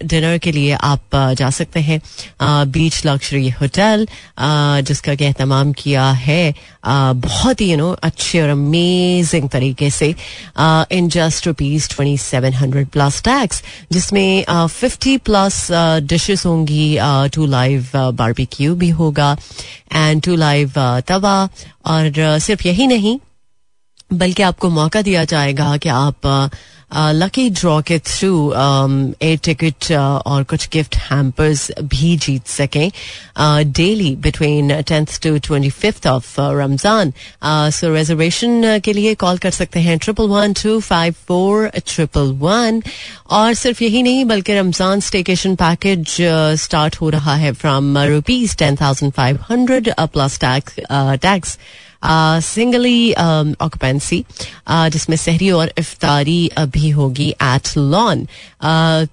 डिनर 0.03 0.37
के 0.37 0.51
लिए 0.51 0.73
आप 0.73 1.15
जा 1.37 1.49
सकते 1.51 1.79
हैं 1.81 2.01
बीच 2.71 3.05
लग्जरी 3.05 3.49
होटल 3.51 4.07
जिसका 4.39 5.15
कि 5.15 5.25
अहतमाम 5.25 5.71
किया 5.73 6.09
है 6.11 6.53
बहुत 6.85 7.61
ही 7.61 7.69
यू 7.71 7.77
नो 7.77 7.89
अच्छे 8.03 8.41
और 8.41 8.49
अमेजिंग 8.49 9.49
तरीके 9.49 9.89
से 9.89 10.13
in 10.97 11.09
just 11.09 11.47
rupees 11.47 11.89
twenty 11.89 12.17
seven 12.17 12.53
hundred 12.53 12.87
plus 12.87 13.21
tax 13.23 13.63
जिसमें 13.91 14.67
फिफ्टी 14.67 15.17
प्लस 15.29 15.67
डिशेस 16.11 16.45
होंगी 16.45 16.97
टू 17.33 17.45
लाइव 17.45 17.89
बारबेक्यू 17.95 18.75
भी 18.75 18.89
होगा 18.99 19.35
एंड 19.93 20.21
टू 20.23 20.35
लाइव 20.35 20.71
तवा, 21.07 21.37
और 21.85 22.39
सिर्फ़ 22.39 22.67
यही 22.67 22.87
नहीं, 22.87 23.17
बल्कि 24.13 24.43
आपको 24.43 24.69
मौका 24.69 25.01
दिया 25.01 25.23
जाएगा 25.25 25.75
कि 25.77 25.89
आप 25.89 26.27
लकी 26.91 27.49
ड्रॉ 27.49 27.81
के 27.81 27.97
थ्रू 27.99 28.53
एयर 28.53 29.37
टिकट 29.43 29.91
और 30.25 30.43
कुछ 30.49 30.67
गिफ्ट 30.73 30.95
हैम्पर्स 30.95 31.71
भी 31.83 32.15
जीत 32.17 32.47
सकें। 32.47 32.91
Daily 33.71 34.15
between 34.21 34.81
tenth 34.81 35.19
to 35.23 35.37
twenty 35.47 35.69
fifth 35.69 36.07
of 36.07 36.39
Ramzan 36.39 37.11
so 37.71 37.93
reservation 37.95 38.79
के 38.83 38.93
लिए 38.93 39.13
कॉल 39.15 39.37
कर 39.37 39.51
सकते 39.51 39.79
हैं 39.79 39.97
triple 39.97 40.27
one 40.29 40.53
two 40.61 40.79
five 40.79 41.15
four 41.27 41.67
triple 41.77 42.31
one 42.39 42.81
और 43.29 43.53
सिर्फ़ 43.53 43.83
यही 43.83 44.03
नहीं, 44.03 44.25
बल्कि 44.25 44.53
रमज़ान 44.53 44.99
स्टेकेशन 44.99 45.55
पैकेज 45.55 46.15
स्टार्ट 46.61 46.95
हो 47.01 47.09
रहा 47.09 47.35
है 47.35 47.51
from 47.53 47.97
rupees 47.97 48.55
ten 48.57 48.75
thousand 48.81 49.11
five 49.13 49.39
hundred 49.49 49.93
plus 50.13 50.39
tax 50.39 51.57
singly 52.03 53.11
occupancy 53.13 54.23
जिसमें 54.69 55.15
सहरी 55.17 55.49
और 55.51 55.71
इफ्तारी 55.77 56.49
भी 56.57 56.89
होगी 56.91 57.29
एट 57.29 57.77
लॉन 57.77 58.25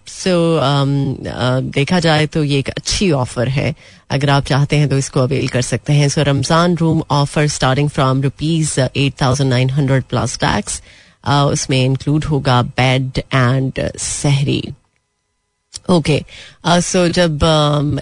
सो 0.08 0.36
देखा 1.70 2.00
जाए 2.00 2.26
तो 2.26 2.44
ये 2.44 2.58
एक 2.58 2.68
अच्छी 2.70 3.10
ऑफ़र 3.12 3.48
है। 3.48 3.74
अगर 4.10 4.30
आप 4.30 4.44
चाहते 4.46 4.76
हैं 4.76 4.88
तो 4.88 4.98
इसको 4.98 5.20
अवेल 5.20 5.48
कर 5.48 5.62
सकते 5.62 5.92
हैं। 5.92 6.08
So 6.08 6.22
Ramzan 6.22 6.76
room 6.76 7.02
offer 7.12 7.48
starting 7.48 7.88
from 7.90 8.22
rupees 8.22 8.78
eight 8.80 9.20
thousand 9.22 9.50
nine 9.50 9.70
hundred 9.70 10.04
plus 10.04 10.38
tax 10.38 10.80
उसमें 11.28 11.84
इंक्लूड 11.84 12.24
होगा 12.24 12.62
बेड 12.62 13.18
एंड 13.18 13.80
सहरी। 13.98 14.62
ओके 15.90 16.20
सो 16.66 17.06
जब 17.08 17.40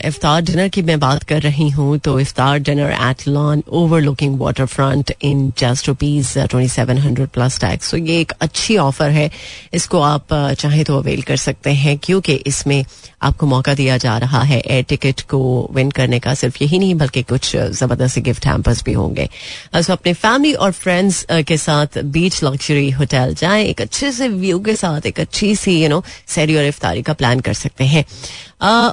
इफ्तार 0.05 0.43
डिनर 0.43 0.69
की 0.69 0.83
मैं 0.83 0.99
बात 1.01 1.23
कर 1.29 1.41
रही 1.43 1.69
हूँ 1.71 1.99
तो 1.99 2.19
इफ्तार 2.21 2.59
dinner 2.59 2.93
at 2.93 3.27
lawn 3.29 3.63
overlooking 4.01 4.39
waterfront 4.67 5.13
in 5.23 5.53
just 5.59 5.89
rupees 5.89 6.39
twenty 6.41 6.69
seven 6.69 6.99
hundred 6.99 7.29
plus 7.29 7.59
tax 7.61 7.91
तो 7.91 7.97
ये 7.97 8.21
एक 8.21 8.33
अच्छी 8.41 8.77
ऑफ़र 8.79 9.11
है। 9.11 9.31
इसको 9.75 10.01
आप 10.03 10.35
चाहे 10.59 10.85
तो 10.85 10.99
अवेल 10.99 11.23
कर 11.23 11.37
सकते 11.37 11.71
हैं, 11.73 11.99
क्योंकि 11.99 12.35
इसमें 12.47 12.85
आपको 13.23 13.47
मौका 13.47 13.75
दिया 13.75 13.97
जा 13.97 14.17
रहा 14.19 14.41
है। 14.43 14.61
एयर 14.61 14.85
टिकट 14.89 15.21
को 15.31 15.41
विन 15.75 15.91
करने 15.91 16.19
का 16.21 16.35
सिर्फ़ 16.35 16.57
यही 16.63 16.79
नहीं, 16.79 16.95
बल्कि 16.95 17.23
कुछ 17.25 17.57
ज़बरदस्त 17.57 18.19
गिफ्ट 18.21 18.47
हैम्पर्स 18.47 18.83
भी 18.85 18.93
होंगे। 18.93 19.29
सो 19.77 19.93
अपने 19.93 20.13
फैमिली 20.15 20.53
और 20.55 20.73
फ्रेंड्स 20.73 21.25
के 21.49 21.57
साथ 21.59 21.99
बीच 22.13 22.43
लग्जरी 22.45 22.91
होटल 22.93 23.35
जाएँ। 23.35 23.65
एक 23.65 23.81
अच्छे 23.81 24.13
से 24.13 24.29
व्यू 24.29 24.59
के 24.61 24.75
साथ, 24.77 25.07
एक 25.07 25.21
अच्छी 25.21 25.55
सी 25.57 25.83
यू 25.83 25.89
नो 25.89 26.03
सैरी 26.29 26.57
और 26.57 26.65
इफ्तारी 26.65 27.03
का 27.03 27.13
प्लान 27.15 27.41
कर 27.41 27.55
सकते 27.55 27.85
हैं। 27.87 28.05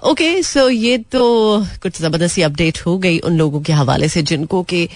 ओके 0.10 0.42
सो 0.44 0.68
ये 0.70 0.98
तो 1.12 1.24
कुछ 1.84 2.02
ज़बरदस्ती 2.02 2.42
अपडेट 2.42 2.86
हो 2.86 2.98
गई 2.98 3.20
उन 3.20 3.38
लोगों 3.38 3.62
के 3.62 3.74
हवाले 3.74 4.10
से, 4.10 4.22
जिनको 4.24 4.64
के 4.64 4.88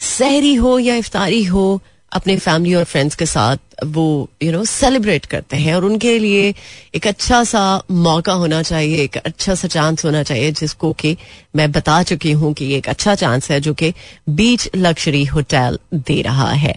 सहरी 0.00 0.54
हो 0.54 0.78
या 0.78 0.94
इफ्तारी 0.96 1.42
हो, 1.44 1.80
अपने 2.12 2.36
फैमिली 2.38 2.74
और 2.74 2.84
फ्रेंड्स 2.84 3.14
के 3.14 3.26
साथ 3.26 3.56
वो 3.84 4.30
यू 4.42 4.52
नो 4.52 4.64
सेलिब्रेट 4.64 5.26
करते 5.26 5.56
हैं 5.56 5.74
और 5.74 5.84
उनके 5.84 6.18
लिए 6.18 6.54
एक 6.94 7.06
अच्छा 7.06 7.44
सा 7.44 7.82
मौका 7.90 8.32
होना 8.32 8.62
चाहिए 8.62 8.96
एक 8.96 9.16
अच्छा 9.16 9.54
सा 9.54 9.68
चांस 9.68 10.04
होना 10.04 10.22
चाहिए 10.22 10.52
जिसको 10.52 10.92
कि 10.92 11.16
मैं 11.56 11.72
बता 11.72 12.02
चुकी 12.02 12.32
हूँ 12.32 12.52
कि 12.54 12.74
एक 12.74 12.88
अच्छा 12.88 13.14
चांस 13.14 13.50
है 13.50 13.60
जो 13.60 13.74
कि 13.74 13.92
बीच 14.28 14.68
लग्जरी 14.76 15.24
होटल 15.24 15.78
दे 15.94 16.22
रहा 16.22 16.50
है। 16.50 16.74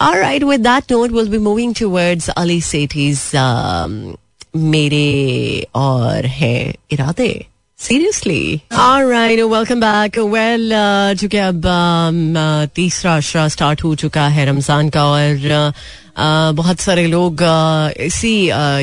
All 0.00 0.18
right, 0.20 0.42
with 0.42 0.62
that 0.64 0.90
note, 0.90 1.10
we'll 1.10 1.30
be 1.30 1.38
moving 1.38 1.72
towards 1.72 2.28
Ali 2.36 2.60
Sethi's 2.60 3.20
um, 3.34 4.16
मेरे 4.56 5.66
और 5.74 6.26
है 6.26 6.74
इरादे। 6.92 7.46
Seriously 7.78 8.60
right 8.72 9.40
welcome 9.40 9.80
back 9.80 10.18
well 10.18 10.72
चूँकि 11.20 11.36
अब 11.36 11.62
um, 11.62 12.74
तीसरा 12.74 13.16
अशरा 13.16 13.48
स्टार्ट 13.48 13.84
हो 13.84 13.94
चुका 13.94 14.28
है 14.28 14.46
रमज़ान 14.46 14.88
का 14.88 15.04
और 15.06 15.72
बहुत 16.16 16.80
सारे 16.80 17.06
लोग 17.06 17.42
इसी 18.00 18.34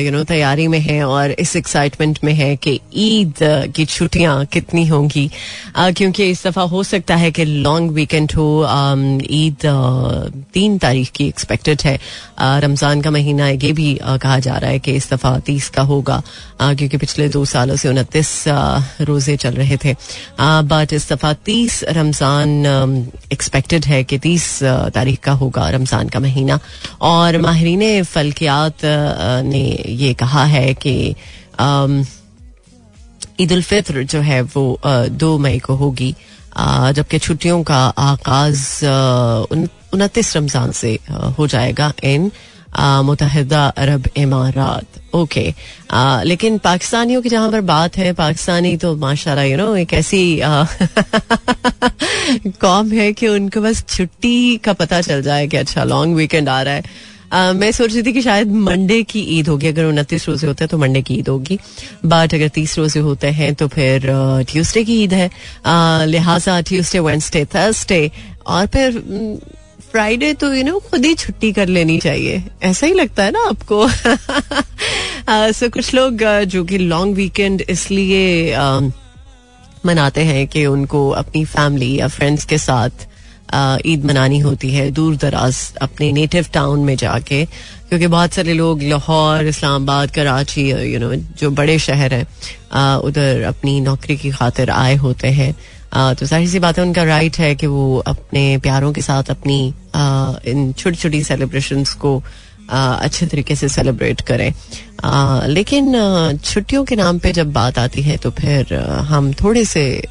यू 0.04 0.10
नो 0.12 0.22
तैयारी 0.24 0.66
में 0.68 0.78
हैं 0.80 1.02
और 1.04 1.30
इस 1.30 1.54
एक्साइटमेंट 1.56 2.18
में 2.24 2.32
है 2.34 2.54
कि 2.56 2.78
ईद 2.94 3.38
की 3.76 3.84
छुट्टियाँ 3.84 4.44
कितनी 4.46 4.86
होंगी। 4.88 5.30
क्योंकि 5.76 6.28
इस 6.30 6.46
दफ़ा 6.46 6.62
हो 6.62 6.82
सकता 6.82 7.16
है 7.16 7.30
कि 7.30 7.44
लॉन्ग 7.44 7.90
वीकेंड 7.92 8.32
हो 8.32 8.46
ईद 9.30 9.66
तीन 10.54 10.78
तारीख 10.78 11.10
की 11.10 11.26
एक्सपेक्टेड 11.28 11.82
है। 11.84 11.98
रमज़ान 12.60 13.00
का 13.00 13.10
महीना 13.10 13.48
ये 13.48 13.72
भी 13.72 13.94
कहा 14.04 14.38
जा 14.38 14.56
रहा 14.56 14.70
है 14.70 14.78
कि 14.78 14.92
इस 14.92 15.12
दफ़ा 15.12 15.38
तीस 15.46 15.68
का 15.70 15.82
होगा 15.82 16.22
क्योंकि 16.60 16.96
पिछले 16.96 17.28
दो 17.28 17.44
सालों 17.44 17.76
से 17.76 17.88
उनतीस 17.88 18.32
रोज़े 19.00 19.36
चल 19.36 19.54
रहे 19.54 19.76
थे। 19.84 19.94
बट 20.40 20.92
इस 20.92 21.10
दफ़ा 21.12 21.32
तीस 21.44 21.82
रमज़ान 21.90 23.10
एक्सपेक्टेड 23.32 23.84
है 23.84 24.02
कि 24.04 24.18
तीस 24.18 24.58
तारीख 24.94 25.20
का 25.20 25.32
होगा 25.32 25.68
रमज़ान 25.70 26.08
का 26.08 26.20
महीना। 26.20 26.58
और 27.02 27.23
और 27.24 27.40
माहरीन 27.40 28.02
फल्कियात 28.04 28.84
ने 29.48 29.64
ये 30.02 30.12
कहा 30.14 30.44
है 30.54 30.74
कि 30.86 30.94
ईद 33.40 33.52
उल 33.52 33.62
फित्र 33.62 34.02
जो 34.06 34.20
है 34.20 34.40
वो 34.54 34.80
दो 35.22 35.38
मई 35.38 35.58
को 35.58 35.74
होगी। 35.76 36.14
जबकि 36.94 37.18
छुट्टियों 37.18 37.62
का 37.62 37.78
आगाज़ 37.98 38.84
उनतीस 39.94 40.36
रमज़ान 40.36 40.72
से 40.72 40.98
हो 41.38 41.46
जाएगा 41.46 41.92
इन 42.04 42.30
मुतहदा 43.06 43.66
अरब 43.78 44.06
इमारात। 44.16 44.84
ओके। 45.14 45.54
लेकिन 46.26 46.58
पाकिस्तानियों 46.58 47.22
की 47.22 47.28
जहाँ 47.28 47.50
पर 47.50 47.60
बात 47.62 47.96
है, 47.96 48.12
पाकिस्तानी 48.12 48.76
तो 48.76 48.96
माशाल्लाह 48.96 49.44
यू 49.44 49.56
नो 49.56 49.74
एक 49.76 49.92
ऐसी 49.94 50.40
कौम 52.60 52.92
है 52.92 53.12
कि 53.12 53.28
उनको 53.28 53.60
बस 53.60 53.84
छुट्टी 53.88 54.56
का 54.64 54.72
पता 54.72 55.00
चल 55.00 55.22
जाए 55.22 55.46
कि 55.46 55.56
अच्छा 55.56 55.84
लॉन्ग 55.84 56.16
वीकेंड 56.16 56.48
आ 56.48 56.62
रहा 56.62 56.74
है। 56.74 56.82
मैं 57.34 57.70
सोच 57.72 57.92
रही 57.92 58.02
थी 58.02 58.12
कि 58.12 58.22
शायद 58.22 58.52
मंडे 58.52 59.02
की 59.02 59.20
ईद 59.38 59.48
होगी, 59.48 59.66
अगर 59.66 59.84
उनतीस 59.84 60.28
रोज़े 60.28 60.48
होते 60.48 60.64
हैं 60.64 60.68
तो 60.70 60.78
मंडे 60.78 61.02
की 61.02 61.14
ईद 61.14 61.28
होगी 61.28 61.58
बट 62.06 62.34
अगर 62.34 62.48
तीस 62.54 62.78
रोज़े 62.78 63.00
होते 63.00 63.28
हैं 63.28 63.54
तो 63.54 63.68
फिर 63.68 64.06
ट्यूसडे 64.50 64.84
की 64.84 65.02
ईद 65.02 65.12
है। 65.14 65.30
लिहाजा 66.06 66.60
ट्यूसडे 66.60 66.98
वेंसडे 67.00 67.44
थर्सडे 67.54 68.10
और 68.46 68.66
फिर 68.66 69.00
फ्राइडे 69.92 70.32
तो 70.34 70.52
यू 70.54 70.62
नो 70.64 70.78
खुद 70.90 71.04
ही 71.04 71.14
छुट्टी 71.14 71.52
कर 71.52 71.68
लेनी 71.68 71.98
चाहिए। 71.98 72.42
ऐसा 72.62 72.86
ही 72.86 72.94
लगता 72.94 73.24
है 73.24 73.30
ना 73.30 73.46
आपको? 73.48 73.88
सो 75.52 75.68
कुछ 75.70 75.94
लोग 75.94 76.22
जो 76.46 76.64
कि 76.64 76.78
लॉन्ग 76.78 77.16
वीकेंड 77.16 77.62
इसलिए 77.70 78.48
मनाते 79.86 80.20
हैं 80.24 80.46
कि 80.48 80.64
उनको 80.66 81.08
अपनी 81.12 81.44
फैमिली 81.44 81.94
या 81.98 82.08
फ्रेंड्स 82.08 82.44
के 82.44 82.58
साथ 82.58 83.06
ईद 83.86 84.04
मनानी 84.04 84.38
होती 84.38 84.70
है 84.70 84.90
दूर 84.90 85.16
दराज 85.16 85.56
अपने 85.82 86.10
नेटिव 86.12 86.46
टाउन 86.52 86.84
में 86.84 86.96
जाके, 86.96 87.44
क्योंकि 87.88 88.06
बहुत 88.06 88.32
सारे 88.32 88.52
लोग 88.52 88.82
लाहौर, 88.82 89.46
इस्लामाबाद, 89.46 90.10
कराची 90.10 90.70
यू 90.92 91.00
नो 91.00 91.14
जो 91.14 91.50
बड़े 91.52 91.78
शहर 91.78 92.14
हैं 92.14 92.26
उधर 92.98 93.42
अपनी 93.48 93.80
नौकरी 93.80 94.16
की 94.16 94.30
खातिर 94.30 94.70
आए 94.70 94.94
होते 94.96 95.28
हैं। 95.30 95.54
तो 96.14 96.26
सारी 96.26 96.48
सी 96.48 96.58
बातें 96.58 96.82
उनका 96.82 97.02
राइट 97.04 97.36
है 97.38 97.54
कि 97.54 97.66
वो 97.66 97.98
अपने 98.06 98.46
प्यारों 98.58 98.92
के 98.92 99.02
साथ 99.02 99.30
अपनी 99.30 99.58
इन 100.50 100.72
छोटी 100.72 100.96
छोटी 100.96 101.22
सेलिब्रेशन 101.24 101.84
को 102.00 102.22
अच्छे 102.70 103.26
तरीके 103.26 103.56
से 103.56 103.68
सेलिब्रेट 103.68 104.20
करें। 104.20 104.52
लेकिन 105.46 106.38
छुट्टियों 106.44 106.84
के 106.84 106.96
नाम 106.96 107.18
पे 107.18 107.32
जब 107.32 107.52
बात 107.52 107.78
आती 107.78 108.02
है 108.02 108.16
तो 108.16 108.30
फिर 108.30 108.74
हम 109.08 109.32
थोड़े 109.32 109.64
से 109.64 110.02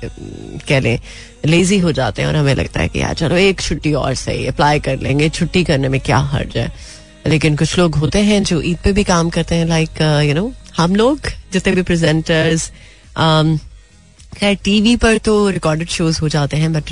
कह 0.70 0.80
लें 0.80 1.00
लेजी 1.46 1.78
हो 1.80 1.92
जाते 1.92 2.22
हैं 2.22 2.30
और 2.30 2.36
हमें 2.36 2.56
लगता 2.56 2.82
है 2.82 2.88
कि, 2.88 3.00
यार, 3.00 3.14
चलो, 3.14 3.36
एक 3.36 3.62
छुट्टी 3.62 3.94
और 3.94 4.14
सही 4.16 4.46
अप्लाई 4.48 4.80
कर 4.80 5.00
लेंगे। 5.00 5.30
छुट्टी 5.30 5.64
करने 5.64 5.90
में 5.90 6.00
क्या 6.02 6.18
हर्ज 6.18 6.58
है? 6.58 6.72
लेकिन 7.28 7.56
कुछ 7.56 7.78
लोग 7.78 7.96
होते 7.96 8.20
हैं 8.20 8.44
जो 8.44 8.62
ईद 8.62 8.78
पे 8.84 8.92
भी 8.92 9.04
काम 9.04 9.30
करते 9.30 9.56
हैं 9.56 9.66
लाइक 9.66 10.02
यू 10.28 10.34
नो 10.34 10.52
हम 10.78 10.96
लोग, 10.96 11.20
जितने 11.54 11.74
भी 11.74 11.82
प्रेजेंटर्स 11.82 12.72
खैर 14.38 14.56
टीवी 14.56 14.96
पर 14.96 15.18
तो 15.18 15.50
रिकॉर्डेड 15.50 15.88
शोज़ 15.88 16.20
हो 16.22 16.30
जाते 16.30 16.58
हैं 16.58 16.72
बट 16.74 16.84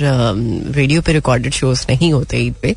रेडियो 0.76 1.02
पे 1.02 1.12
रिकॉर्डेड 1.12 1.52
शोज़ 1.52 1.84
नहीं 1.90 2.12
होते 2.12 2.38
ईद 2.38 2.54
पे। 2.62 2.74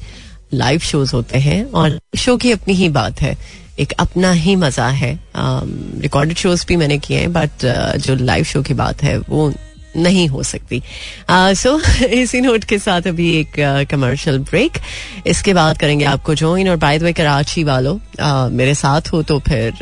लाइव 0.56 0.80
शोज़ 0.80 1.14
होते 1.16 1.40
हैं 1.40 1.64
और 1.72 2.00
शो 2.18 2.38
की 2.38 2.52
अपनी 2.52 2.74
ही 2.74 2.90
बात 2.90 3.22
है। 3.22 3.36
एक 3.80 3.92
अपना 3.92 4.32
ही 4.32 4.56
मज़ा 4.56 4.88
है। 4.88 5.20
रिकॉर्डेड 6.02 6.38
शोज़ 6.38 6.66
भी 6.68 6.76
मैंने 6.76 6.98
किए 6.98 7.20
हैं 7.20 7.34
बट 7.34 7.66
जो 7.98 8.16
लाइव 8.16 8.44
शो 8.44 8.62
की 8.62 8.74
बात 8.74 9.04
है, 9.04 9.18
वो 9.20 9.54
नहीं 9.98 10.28
हो 10.28 10.44
सकती। 10.44 10.82
सो 11.32 11.80
इसी 12.06 12.42
नोट 12.42 12.64
के 12.64 12.80
साथ 12.80 13.08
अभी 13.08 13.30
एक 13.38 13.88
कमर्शियल 13.92 14.40
ब्रेक 14.40 14.72
इसके 15.28 15.54
बाद 15.54 15.78
करेंगे 15.78 16.06
आपको 16.06 16.36
ज्वाइन 16.36 16.70
और 16.70 16.76
बाय 16.76 17.00
द 17.00 17.04
वे 17.04 17.14
कराची 17.14 17.64
वालों 17.64 18.50
मेरे 18.50 18.76
साथ 18.76 19.12
हो 19.14 19.24
तो 19.24 19.40
फिर 19.40 19.74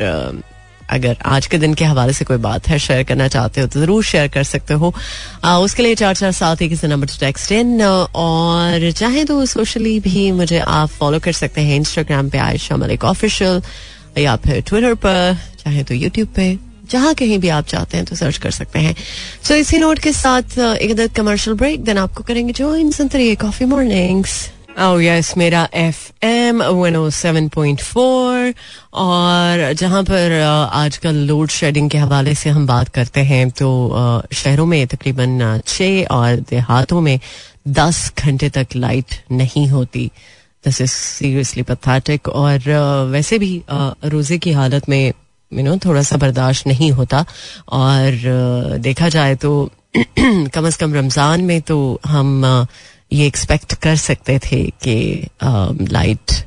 अगर 0.90 1.16
आज 1.26 1.46
के 1.46 1.58
दिन 1.58 1.74
के 1.74 1.84
हवाले 1.84 2.12
से 2.12 2.24
कोई 2.24 2.36
बात 2.36 2.68
है 2.68 2.78
शेयर 2.78 3.02
करना 3.02 3.28
चाहते 3.28 3.60
हो 3.60 3.66
तो 3.66 3.80
ज़रूर 3.80 4.04
शेयर 4.04 4.28
कर 4.28 4.44
सकते 4.44 4.74
हो। 4.74 4.92
आ, 5.44 5.58
उसके 5.58 5.82
लिए 5.82 5.94
चार 5.94 6.14
चार 6.14 6.32
सात 6.32 6.62
एक 6.62 6.84
नंबर 6.84 7.06
टू 7.06 7.14
टेक्स्ट 7.20 7.52
इन 7.52 7.82
और 7.82 8.90
चाहे 8.90 9.24
तो 9.24 9.44
सोशली 9.46 9.98
भी 10.00 10.30
मुझे 10.32 10.58
आप 10.58 10.88
फॉलो 10.88 11.18
कर 11.20 11.32
सकते 11.32 11.60
हैं 11.60 11.76
इंस्टाग्राम 11.76 12.28
पे 12.30 12.38
आयशा 12.38 12.76
मलिक 12.76 13.04
ऑफिशियल 13.04 13.62
या 14.18 14.36
फिर 14.36 14.60
ट्विटर 14.60 14.94
पर 14.94 15.36
चाहे 15.64 15.82
तो 15.82 15.94
यूट्यूब 15.94 16.28
पे 16.28 16.56
जहाँ 16.90 17.14
कहीं 17.14 17.38
भी 17.38 17.48
आप 17.48 17.66
चाहते 17.66 17.96
हैं 17.96 18.06
तो 18.06 18.16
सर्च 18.16 18.36
कर 18.38 18.50
सकते 18.50 18.78
हैं। 18.78 18.94
सो 18.94 19.54
so, 19.54 19.60
इसी 19.60 19.78
नोट 19.78 19.98
के 19.98 20.12
साथ 20.12 20.58
एक 20.58 21.14
कमर्शियल 21.16 21.56
ब्रेक 21.56 21.84
देन 21.84 21.98
आपको 21.98 22.24
करेंगे 22.24 22.52
जो 22.52 22.74
इन 22.76 22.90
सुनते 22.90 23.34
कॉफ़ी 23.34 23.66
मॉर्निंग्स 23.66 24.50
Oh 24.76 24.96
yes, 24.98 25.36
मेरा 25.38 25.68
F 25.74 26.26
M 26.26 26.62
one 26.62 26.96
O 26.96 27.08
seven 27.10 27.48
point 27.48 27.80
four 27.80 28.54
और 28.92 29.72
जहाँ 29.72 30.02
पर 30.04 30.32
आजकल 30.42 31.16
लोड 31.26 31.50
शेडिंग 31.50 31.90
के 31.90 31.98
हवाले 31.98 32.34
से 32.34 32.50
हम 32.50 32.66
बात 32.66 32.88
करते 32.94 33.20
हैं 33.24 33.50
तो 33.50 33.68
शहरों 34.32 34.66
में 34.66 34.86
तकरीबन 34.86 35.60
छः 35.66 36.04
और 36.10 36.36
देहातों 36.50 37.00
में 37.00 37.18
दस 37.68 38.12
घंटे 38.18 38.48
तक 38.50 38.74
लाइट 38.76 39.14
नहीं 39.32 39.66
होती। 39.68 40.10
दिस 40.64 40.80
इज़ 40.80 40.90
सीरियसली 40.90 41.62
पथेटिक 41.62 42.28
और 42.28 42.68
वैसे 43.12 43.38
भी 43.38 43.62
रोज़े 43.70 44.38
की 44.38 44.52
हालत 44.52 44.88
में 44.88 45.12
यू 45.52 45.62
नो 45.62 45.76
थोड़ा 45.84 46.02
सा 46.02 46.16
बर्दाश्त 46.16 46.66
नहीं 46.66 46.90
होता। 46.92 47.24
और 47.68 48.78
देखा 48.80 49.08
जाए 49.08 49.34
तो 49.36 49.70
कम 49.96 50.66
अज 50.66 50.76
कम 50.76 50.94
रमज़ान 50.94 51.40
में 51.44 51.60
तो 51.62 51.78
हम 52.06 52.66
ये 53.12 53.26
एक्सपेक्ट 53.26 53.74
कर 53.82 53.96
सकते 53.96 54.38
थे 54.44 54.62
कि 54.84 54.96
लाइट 55.42 56.42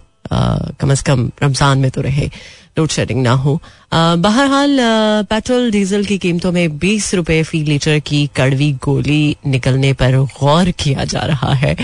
कम 0.79 0.91
अज 0.91 1.01
कम 1.01 1.29
रमज़ान 1.43 1.77
में 1.79 1.91
तो 1.91 2.01
रहे 2.01 2.29
लोड 2.77 2.89
शेडिंग 2.89 3.21
ना 3.23 3.31
हो। 3.33 3.53
बहरहाल 3.91 4.77
पेट्रोल 5.29 5.69
डीजल 5.71 6.03
की 6.05 6.17
कीमतों 6.17 6.51
में 6.51 6.77
बीस 6.77 7.13
रुपए 7.15 7.41
फ़ी 7.43 7.63
लीटर 7.63 7.99
की 7.99 8.25
कड़वी 8.37 8.71
गोली 8.83 9.35
निकलने 9.47 9.93
पर 9.93 10.17
गौर 10.39 10.71
किया 10.79 11.03
जा 11.03 11.21
रहा 11.21 11.53
है। 11.53 11.75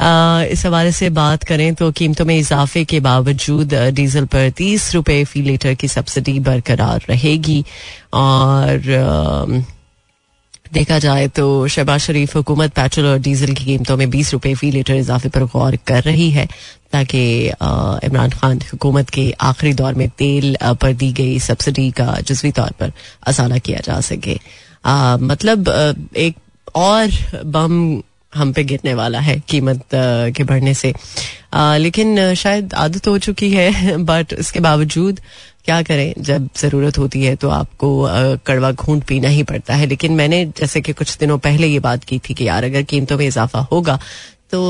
आ, 0.00 0.42
इस 0.42 0.64
हवाले 0.66 0.92
से 0.92 1.08
बात 1.10 1.44
करें 1.44 1.74
तो 1.74 1.90
कीमतों 1.92 2.24
में 2.24 2.38
इजाफे 2.38 2.84
के 2.84 3.00
बावजूद 3.00 3.74
डीजल 3.94 4.24
पर 4.34 4.50
तीस 4.56 4.94
रुपए 4.94 5.22
फ़ी 5.24 5.42
लीटर 5.42 5.74
की 5.74 5.88
सब्सिडी 5.88 6.38
बरकरार 6.40 7.06
रहेगी 7.08 7.64
और 8.14 8.92
आ, 8.92 9.74
देखा 10.72 10.98
जाए 10.98 11.28
तो 11.28 11.68
शहबाज 11.68 12.00
शरीफ 12.00 12.36
हुकूमत 12.36 12.72
पेट्रोल 12.72 13.06
और 13.06 13.18
डीजल 13.18 13.52
की 13.54 13.64
कीमतों 13.64 13.96
में 13.96 14.10
बीस 14.10 14.32
रुपए 14.32 14.54
फ़ी 14.54 14.70
लीटर 14.70 14.94
इजाफे 14.94 15.28
पर 15.28 15.44
गौर 15.44 15.76
कर 15.76 16.02
रही 16.02 16.30
है 16.30 16.48
ताकि 16.92 17.46
इमरान 18.06 18.30
खान 18.30 18.58
हुकूमत 18.58 19.10
के 19.10 19.34
आखिरी 19.40 19.72
दौर 19.72 19.94
में 19.94 20.08
तेल 20.08 20.56
पर 20.62 20.92
दी 20.92 21.12
गई 21.12 21.38
सब्सिडी 21.38 21.90
का 21.90 22.16
जजवी 22.20 22.52
तौर 22.52 22.70
पर 22.70 22.92
असाला 23.26 23.58
किया 23.58 23.80
जा 23.84 24.00
सके। 24.00 24.38
आ, 24.86 25.16
मतलब 25.16 25.68
एक 26.16 26.36
और 26.74 27.08
बम 27.44 28.02
हम 28.34 28.52
पे 28.52 28.64
गिरने 28.64 28.94
वाला 28.94 29.20
है 29.20 29.42
कीमत 29.48 29.82
के 30.36 30.44
बढ़ने 30.44 30.74
से। 30.74 30.94
आ, 31.54 31.76
लेकिन 31.76 32.34
शायद 32.34 32.74
आदत 32.74 33.08
हो 33.08 33.18
चुकी 33.18 33.50
है 33.50 33.96
बट 34.04 34.32
इसके 34.38 34.60
बावजूद 34.60 35.20
क्या 35.66 35.80
करें? 35.82 36.12
जब 36.18 36.48
ज़रूरत 36.56 36.98
होती 36.98 37.22
है 37.22 37.34
तो 37.36 37.48
आपको 37.50 37.88
कड़वा 38.46 38.70
घूंट 38.72 39.04
पीना 39.04 39.28
ही 39.28 39.42
पड़ता 39.42 39.74
है। 39.74 39.86
लेकिन 39.86 40.12
मैंने 40.12 40.44
जैसे 40.58 40.80
कि 40.80 40.92
कुछ 40.92 41.16
दिनों 41.18 41.38
पहले 41.38 41.66
ये 41.66 41.78
बात 41.80 42.04
की 42.04 42.18
थी 42.18 42.34
कि 42.34 42.48
यार 42.48 42.64
अगर 42.64 42.82
कीमतों 42.84 43.18
में 43.18 43.26
इजाफा 43.26 43.60
होगा 43.72 43.98
तो 44.50 44.60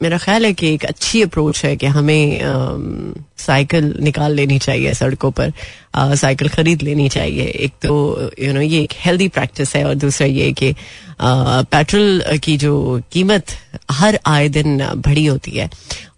मेरा 0.00 0.18
ख्याल 0.18 0.44
है 0.44 0.52
कि 0.52 0.72
एक 0.74 0.84
अच्छी 0.84 1.22
अप्रोच 1.22 1.64
है 1.64 1.76
कि 1.76 1.86
हमें 1.86 3.14
साइकिल 3.38 3.94
निकाल 4.00 4.34
लेनी 4.34 4.58
चाहिए 4.58 4.92
सड़कों 4.94 5.30
पर 5.30 5.52
साइकिल 5.96 6.48
खरीद 6.48 6.82
लेनी 6.82 7.08
चाहिए। 7.08 7.44
एक 7.44 7.72
तो 7.82 7.96
यू 8.20 8.46
you 8.46 8.54
नो 8.54 8.60
know, 8.60 8.70
ये 8.72 8.82
एक 8.82 8.92
हेल्दी 9.04 9.28
प्रैक्टिस 9.28 9.74
है 9.76 9.84
और 9.84 9.94
दूसरा 9.94 10.26
ये 10.26 10.52
कि 10.52 10.74
पेट्रोल 11.20 12.38
की 12.44 12.56
जो 12.56 13.00
कीमत 13.12 13.52
हर 13.90 14.18
आए 14.26 14.48
दिन 14.48 14.78
बढ़ी 14.96 15.24
होती 15.26 15.50
है, 15.50 15.68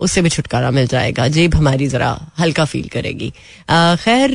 उससे 0.01 0.23
भी 0.23 0.29
छुटकारा 0.29 0.71
मिल 0.71 0.87
जाएगा। 0.87 1.27
जेब 1.29 1.55
हमारी 1.55 1.87
जरा 1.89 2.11
हल्का 2.39 2.65
फील 2.65 2.89
करेगी। 2.89 3.31
खैर 3.71 4.31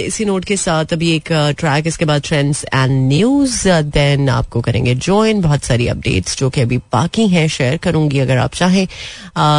इसी 0.00 0.24
नोट 0.24 0.44
के 0.44 0.56
साथ 0.56 0.92
अभी 0.92 1.10
एक 1.16 1.32
ट्रैक 1.58 1.86
इसके 1.86 2.04
बाद 2.04 2.22
ट्रेंड्स 2.24 2.64
एंड 2.64 3.08
न्यूज़ 3.08 3.68
देन 3.68 4.28
आपको 4.28 4.60
करेंगे 4.60 4.94
ज्वाइन 4.96 5.40
बहुत 5.40 5.64
सारी 5.64 5.86
अपडेट्स 5.88 6.38
जो 6.38 6.50
कि 6.50 6.60
अभी 6.60 6.78
बाकी 6.92 7.26
हैं 7.28 7.46
शेयर 7.48 7.76
करूँगी 7.76 8.18
अगर 8.18 8.38
आप 8.38 8.54
चाहें। 8.54 8.86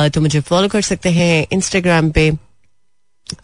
तो 0.10 0.22
मुझे 0.22 0.40
फॉलो 0.42 0.68
कर 0.68 0.82
सकते 0.82 1.10
हैं 1.12 1.46
इंस्टाग्राम 1.52 2.12
पे। 2.12 2.32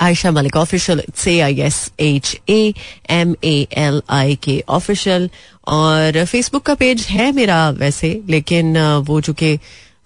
आयशा 0.02 0.32
मलिक 0.32 0.56
ऑफिशियल 0.56 1.02
से 1.15 1.39
I 1.39 1.60
S 1.62 1.91
H 2.00 2.36
A 2.50 2.74
M 3.10 3.36
A 3.43 3.56
L 3.78 4.02
I 4.10 4.36
के 4.43 4.63
ऑफिशियल 4.69 5.30
और 5.67 6.24
फेसबुक 6.26 6.63
का 6.63 6.76
पेज 6.76 7.02
है 7.10 7.32
मेरा 7.32 7.69
वैसे, 7.69 8.19
लेकिन 8.30 8.78
वो 9.08 9.21
चूँकि 9.21 9.58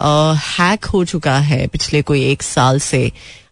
हैक 0.01 0.85
हो 0.85 1.03
चुका 1.05 1.37
है 1.39 1.65
पिछले 1.67 2.01
कोई 2.01 2.23
एक 2.25 2.43
साल 2.43 2.79
से। 2.79 3.11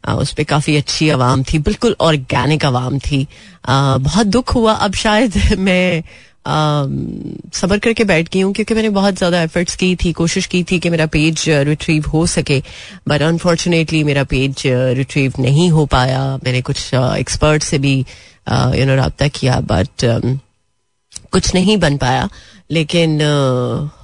उस 0.09 0.31
पर 0.33 0.43
काफ़ी 0.43 0.75
अच्छी 0.77 1.09
आवाम 1.09 1.43
थी, 1.43 1.57
बिल्कुल 1.59 1.95
ऑर्गेनिक 2.01 2.65
आवाम 2.65 2.99
थी। 2.99 3.25
बहुत 3.67 4.27
दुख 4.27 4.53
हुआ 4.55 4.73
अब 4.73 4.93
शायद 4.95 5.37
मैं 5.59 6.03
सबर 6.47 7.79
करके 7.79 8.03
बैठ 8.03 8.29
गई 8.33 8.41
हूँ 8.41 8.53
क्योंकि 8.53 8.73
मैंने 8.73 8.89
बहुत 8.89 9.17
ज़्यादा 9.17 9.41
एफर्ट्स 9.43 9.75
की 9.75 9.95
थी 9.95 10.11
कोशिश 10.13 10.45
की 10.45 10.63
थी 10.63 10.79
कि 10.79 10.89
मेरा 10.89 11.05
पेज 11.05 11.43
रिट्रीव 11.47 12.05
हो 12.13 12.25
सके। 12.27 12.61
बट 13.07 13.21
अनफॉर्चुनेटली 13.21 14.03
मेरा 14.03 14.23
पेज 14.23 14.63
रिट्रीव 14.97 15.33
नहीं 15.39 15.69
हो 15.69 15.85
पाया। 15.85 16.21
मैंने 16.43 16.61
कुछ 16.61 16.93
एक्सपर्ट 16.93 17.63
से 17.63 17.77
भी 17.77 17.97
यू 17.97 18.85
नो 18.85 18.95
रबता 18.95 19.27
किया 19.27 19.59
बट 19.71 20.05
कुछ 21.31 21.53
नहीं 21.55 21.77
बन 21.77 21.97
पाया। 21.97 22.29
लेकिन 22.71 23.21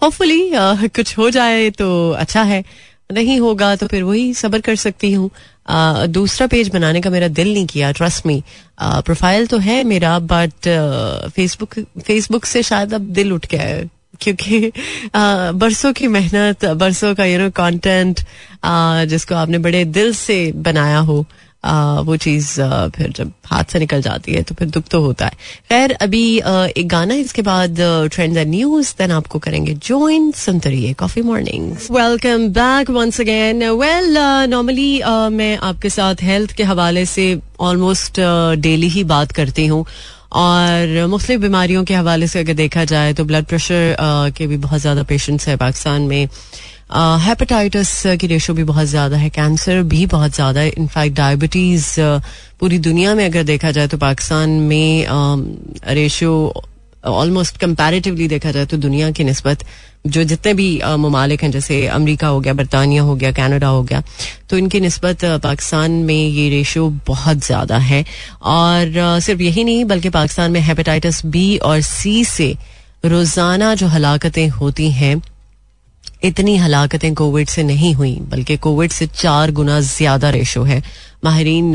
होपफुली 0.01 0.41
uh, 0.51 0.89
कुछ 0.95 1.17
हो 1.17 1.29
जाए 1.29 1.69
तो 1.69 1.87
अच्छा 2.11 2.43
है। 2.43 2.63
नहीं 3.09 3.39
होगा 3.39 3.75
तो 3.75 3.87
फिर 3.87 4.03
वही 4.03 4.33
सबर 4.33 4.61
कर 4.61 4.75
सकती 4.75 5.11
हूँ। 5.13 5.29
दूसरा 5.65 6.47
पेज 6.47 6.69
बनाने 6.69 7.01
का 7.01 7.09
मेरा 7.09 7.27
दिल 7.29 7.53
नहीं 7.53 7.65
किया 7.67 7.91
ट्रस्ट 7.91 8.25
मी 8.25 8.41
प्रोफ़ाइल 8.81 9.47
तो 9.47 9.57
है 9.59 9.83
मेरा 9.83 10.17
बट 10.21 10.67
फेसबुक 11.35 11.79
फेसबुक 11.99 12.45
से 12.45 12.63
शायद 12.63 12.93
अब 12.93 13.01
दिल 13.13 13.33
उठ 13.33 13.45
गया 13.45 13.61
है, 13.61 13.89
क्योंकि 14.21 14.71
बरसों 15.15 15.91
की 15.93 16.07
मेहनत, 16.07 16.65
बरसों 16.65 17.13
का 17.15 17.25
यू 17.25 17.39
नो 17.39 17.49
कंटेंट 17.51 18.19
जिसको 19.09 19.35
आपने 19.35 19.57
बड़े 19.59 19.83
दिल 19.87 20.13
से 20.15 20.51
बनाया 20.57 20.99
हो 20.99 21.25
वो 22.05 22.15
चीज़ 22.17 22.49
फिर 22.95 23.11
जब 23.15 23.31
हाथ 23.45 23.71
से 23.71 23.79
निकल 23.79 24.01
जाती 24.01 24.33
है 24.33 24.41
तो 24.43 24.55
फिर 24.55 24.69
दुख 24.69 24.83
तो 24.91 25.01
होता 25.01 25.25
है। 25.25 25.31
खैर, 25.69 25.91
अभी 25.93 26.25
एक 26.37 26.87
गाना 26.87 27.13
इसके 27.15 27.41
बाद 27.41 27.77
ट्रेंड 28.13 28.37
न्यूज़ 28.39 28.93
देन 28.97 29.11
आपको 29.11 29.39
करेंगे 29.39 29.73
ज्वाइन 29.83 30.31
सुनते 30.37 30.69
रहिए 30.69 30.93
coffee 30.95 31.21
morning 31.21 31.71
welcome 31.91 32.47
back 32.53 32.89
once 32.91 33.21
again 33.21 33.69
well 33.71 34.17
normally 34.49 34.91
मैं 35.33 35.55
आपके 35.59 35.89
साथ 35.91 36.23
हेल्थ 36.23 36.51
के 36.55 36.63
हवाले 36.63 37.05
से 37.05 37.27
ऑलमोस्ट 37.61 38.19
डेली 38.59 38.89
ही 38.89 39.03
बात 39.05 39.31
करती 39.31 39.65
हूँ। 39.67 39.85
और 40.33 41.05
मुख्तलिफ़ 41.07 41.41
बीमारियों 41.41 41.83
के 41.85 41.93
हवाले 41.93 42.27
से 42.27 42.39
अगर 42.39 42.53
देखा 42.55 42.83
जाए 42.85 43.13
तो 43.13 43.23
ब्लड 43.25 43.45
प्रेशर 43.45 43.95
के 44.37 44.47
भी 44.47 44.57
बहुत 44.59 44.79
ज़्यादा 44.81 45.03
पेशेंट्स 45.03 45.47
है 45.47 45.55
पाकिस्तान 45.57 46.01
में। 46.01 46.27
हेपेटाइटिस 46.93 47.91
की 48.21 48.27
रेशो 48.27 48.53
भी 48.53 48.63
बहुत 48.63 48.87
ज़्यादा 48.87 49.17
है 49.17 49.29
कैंसर 49.31 49.81
भी 49.83 50.05
बहुत 50.07 50.33
ज़्यादा 50.35 50.61
है। 50.61 50.69
इनफैक्ट 50.69 51.15
डायबिटीज़ 51.17 51.89
पूरी 52.59 52.77
दुनिया 52.79 53.13
में 53.15 53.25
अगर 53.25 53.43
देखा 53.43 53.71
जाए 53.71 53.87
तो 53.87 53.97
पाकिस्तान 53.99 54.49
में 54.49 55.05
रेशो 55.89 56.33
ऑलमोस्ट 57.03 57.57
कंपैरेटिवली 57.57 58.27
देखा 58.27 58.51
जाए 58.51 58.65
तो 58.65 58.77
दुनिया 58.79 59.09
की 59.11 59.23
नस्बत 59.23 59.63
जो 60.07 60.23
जितने 60.23 60.53
भी 60.53 60.67
ममालिक 60.99 61.43
हैं, 61.43 61.49
जैसे 61.51 61.85
अमेरिका 61.87 62.27
हो 62.27 62.39
गया, 62.39 62.53
बरतानिया 62.53 63.01
हो 63.03 63.15
गया, 63.15 63.31
कनाडा 63.31 63.67
हो 63.67 63.83
गया 63.83 64.03
तो 64.49 64.57
इनकी 64.57 64.79
नस्बत 64.81 65.25
पाकिस्तान 65.43 65.91
में 66.03 66.15
ये 66.15 66.49
रेशो 66.49 66.89
बहुत 67.07 67.45
ज़्यादा 67.45 67.77
है। 67.79 68.03
और 68.43 69.19
सिर्फ़ 69.21 69.41
यही 69.41 69.63
नहीं, 69.63 69.85
बल्कि 69.85 70.09
पाकिस्तान 70.11 70.51
में 70.51 70.59
हेपेटाइटिस 70.61 71.25
बी 71.25 71.57
और 71.59 71.81
सी 71.83 72.23
से 72.25 72.55
रोज़ाना 73.05 73.73
जो 73.75 73.87
हलाकतें 73.89 74.47
होती 74.51 74.91
हैं 74.91 75.21
इतनी 76.23 76.55
हलाकतें 76.57 77.13
कोविड 77.15 77.47
से 77.47 77.63
नहीं 77.63 77.93
हुई 77.93 78.15
बल्कि 78.29 78.57
कोविड 78.57 78.91
से 78.91 79.07
चार 79.07 79.51
गुना 79.51 79.79
ज़्यादा 79.79 80.29
रेशो 80.29 80.63
है। 80.63 80.81
माहरीन 81.23 81.73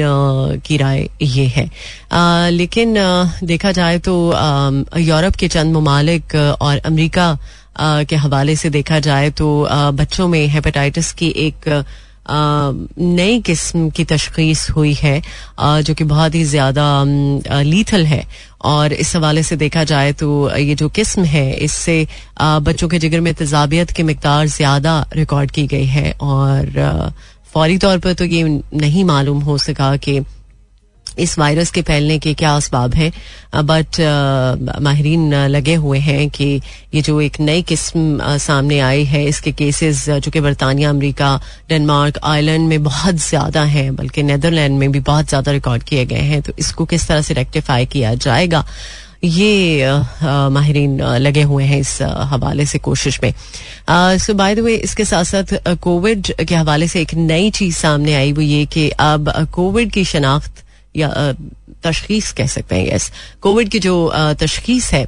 की 0.66 0.76
राय 0.76 1.08
ये 1.22 1.46
है। 1.46 1.68
आ, 2.12 2.48
लेकिन 2.48 2.94
देखा 3.44 3.72
जाए 3.72 3.98
तो 3.98 4.14
यूरोप 4.98 5.34
के 5.34 5.48
चंद 5.48 5.76
ममालिक 5.76 6.34
और 6.60 6.78
अमेरिका 6.78 7.38
के 7.80 8.16
हवाले 8.16 8.56
से 8.56 8.70
देखा 8.70 8.98
जाए 9.00 9.30
तो 9.30 9.46
बच्चों 9.70 10.28
में 10.28 10.46
हेपेटाइटिस 10.48 11.12
की 11.12 11.28
एक 11.36 11.68
नई 12.30 13.40
किस्म 13.40 13.88
की 13.90 14.04
तशखीस 14.04 14.68
हुई 14.70 14.92
है 14.94 15.20
जो 15.60 15.94
कि 15.94 16.04
बहुत 16.06 16.34
ही 16.34 16.44
ज़्यादा 16.46 17.04
लीथल 17.62 18.06
है। 18.06 18.24
और 18.64 18.92
इस 18.92 19.14
हवाले 19.16 19.42
से 19.42 19.56
देखा 19.56 19.84
जाए 19.84 20.12
तो 20.12 20.56
ये 20.56 20.74
जो 20.74 20.88
किस्म 20.90 21.24
है, 21.24 21.52
इससे 21.54 22.06
बच्चों 22.40 22.88
के 22.88 22.98
जिगर 22.98 23.20
में 23.20 23.32
तजाबियत 23.34 23.90
की 23.90 24.02
मकदार 24.02 24.46
ज़्यादा 24.48 25.04
रिकॉर्ड 25.14 25.50
की 25.50 25.66
गई 25.66 25.86
है। 25.86 26.12
और 26.12 27.12
फौरी 27.54 27.78
तौर 27.78 27.98
पर 27.98 28.12
तो 28.14 28.24
ये 28.26 28.42
नहीं 28.74 29.04
मालूम 29.04 29.40
हो 29.42 29.58
सका 29.58 29.96
कि 29.98 30.20
इस 31.18 31.38
वायरस 31.38 31.70
के 31.70 31.82
फैलने 31.82 32.18
के 32.18 32.34
क्या 32.34 32.54
असबाब 32.56 32.94
हैं? 32.94 33.12
बट 33.56 34.00
माहरीन 34.82 35.34
लगे 35.46 35.74
हुए 35.76 35.98
हैं 36.00 36.28
कि 36.30 36.44
ये 36.94 37.02
जो 37.02 37.20
एक 37.20 37.40
नई 37.40 37.62
किस्म 37.62 38.36
सामने 38.38 38.78
आई 38.80 39.04
है, 39.04 39.24
इसके 39.24 39.52
केसेस 39.52 40.04
जो 40.10 40.30
कि 40.30 40.40
बरतानिया, 40.40 40.90
अमेरिका, 40.90 41.40
डेनमार्क, 41.68 42.18
आयरलैंड 42.24 42.68
में 42.68 42.82
बहुत 42.82 43.14
ज़्यादा 43.18 43.62
हैं, 43.64 43.94
बल्कि 43.96 44.22
नेदरलैंड 44.22 44.78
में 44.78 44.90
भी 44.92 45.00
बहुत 45.02 45.28
ज़्यादा 45.28 45.52
रिकॉर्ड 45.52 45.82
किए 45.82 46.04
गए 46.06 46.24
हैं। 46.30 46.40
तो 46.42 46.52
इसको 46.58 46.84
किस 46.84 47.08
तरह 47.08 47.22
से 47.22 47.34
रेक्टिफाई 47.34 47.86
किया 47.86 48.14
जाएगा? 48.16 48.64
ये 49.24 49.86
माहरीन 50.22 51.00
लगे 51.02 51.42
हुए 51.42 51.64
हैं 51.64 51.78
इस 51.80 51.98
हवाले 52.02 52.66
से 52.66 52.78
कोशिश 52.78 53.18
में। 53.22 53.32
सो 54.18 54.34
बाय 54.34 54.54
द 54.54 54.58
वे 54.60 54.74
इसके 54.76 55.04
साथ 55.04 55.24
साथ 55.24 55.54
कोविड 55.82 56.32
के 56.38 56.54
हवाले 56.54 56.88
से 56.88 57.00
एक 57.02 57.14
नई 57.14 57.50
चीज़ 57.50 57.76
सामने 57.76 58.14
आई, 58.14 58.32
वो 58.32 58.42
ये 58.42 58.64
कि 58.66 58.88
अब 58.90 59.32
कोविड 59.52 59.90
की 59.92 60.04
शनाख्त 60.04 60.64
या 60.98 61.32
तशखीस 61.84 62.32
कह 62.32 62.46
सकते 62.46 62.76
हैं 62.76 62.94
यस 62.94 63.10
कोविड 63.40 63.68
की 63.68 63.78
जो 63.78 63.94
तशखीस 64.40 64.92
है 64.92 65.04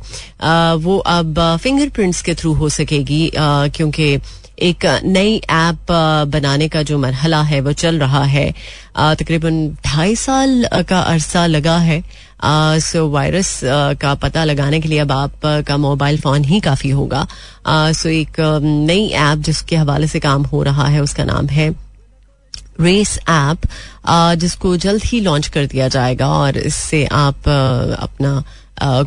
वो 0.77 0.99
अब 0.99 1.41
फिंगरप्रिंट्स 1.63 2.23
के 2.23 2.35
थ्रू 2.35 2.53
हो 2.55 2.69
सकेगी 2.69 3.31
क्योंकि 3.37 4.19
एक 4.63 4.85
नई 5.05 5.37
ऐप 5.51 5.91
बनाने 6.29 6.69
का 6.69 6.83
जो 6.83 6.99
मरहला 6.99 7.41
है, 7.43 7.61
वो 7.61 7.73
चल 7.73 7.99
रहा 7.99 8.23
है। 8.25 8.51
तकरीबन 8.97 9.69
ढाई 9.87 10.17
साल 10.17 10.67
का 10.89 11.01
अरसा 11.01 11.47
लगा 11.47 11.77
है। 11.79 12.03
सो 12.81 13.09
वायरस 13.11 13.61
का 14.01 14.15
पता 14.15 14.45
लगाने 14.45 14.81
के 14.81 14.89
लिए 14.89 14.99
अब 14.99 15.13
आप 15.13 15.47
का 15.67 15.77
मोबाइल 15.77 16.19
फ़ोन 16.21 16.45
ही 16.45 16.61
काफ़ी 16.61 16.91
होगा। 16.91 17.27
सो 17.69 18.09
एक 18.09 18.41
नई 18.63 19.09
ऐप 19.09 19.39
जिसके 19.39 19.77
हवाले 19.77 20.07
से 20.07 20.21
काम 20.21 20.43
हो 20.43 20.63
रहा 20.63 20.87
है, 20.89 21.01
उसका 21.03 21.25
नाम 21.25 21.47
है 21.49 21.71
रेस 22.81 23.19
ऐप 23.29 23.67
जिसको 24.39 24.77
जल्द 24.77 25.03
ही 25.05 25.21
लॉन्च 25.21 25.49
कर 25.49 25.67
दिया 25.67 25.89
जाएगा 25.89 26.29
और 26.29 26.59
इससे 26.59 27.05
आप 27.07 27.49
अपना 27.49 28.43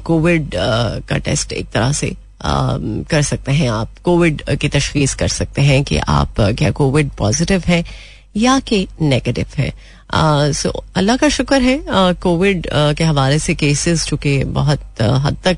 कोविड 0.05 0.55
का 0.55 1.17
टेस्ट 1.17 1.53
एक 1.53 1.69
तरह 1.73 1.91
से 1.91 2.15
कर 2.45 3.21
सकते 3.21 3.51
हैं 3.51 3.69
आप। 3.69 3.89
कोविड 4.03 4.41
की 4.61 4.69
तशखीस 4.69 5.13
कर 5.15 5.27
सकते 5.27 5.61
हैं 5.61 5.83
कि 5.83 5.97
आप 5.97 6.41
क्या 6.57 6.71
कोविड 6.71 7.09
पॉजिटिव 7.17 7.63
है 7.67 7.83
या 8.37 8.59
कि 8.59 8.87
नेगेटिव 9.01 9.45
है। 9.57 9.71
सो 10.53 10.69
अल्लाह 10.95 11.17
का 11.17 11.29
शुक्र 11.29 11.61
है 11.61 11.83
कोविड 12.23 12.67
के 12.73 13.03
हवाले 13.03 13.39
से 13.39 13.55
केसेस 13.55 14.05
चूँकि 14.05 14.43
बहुत 14.43 15.01
हद 15.01 15.37
तक 15.45 15.57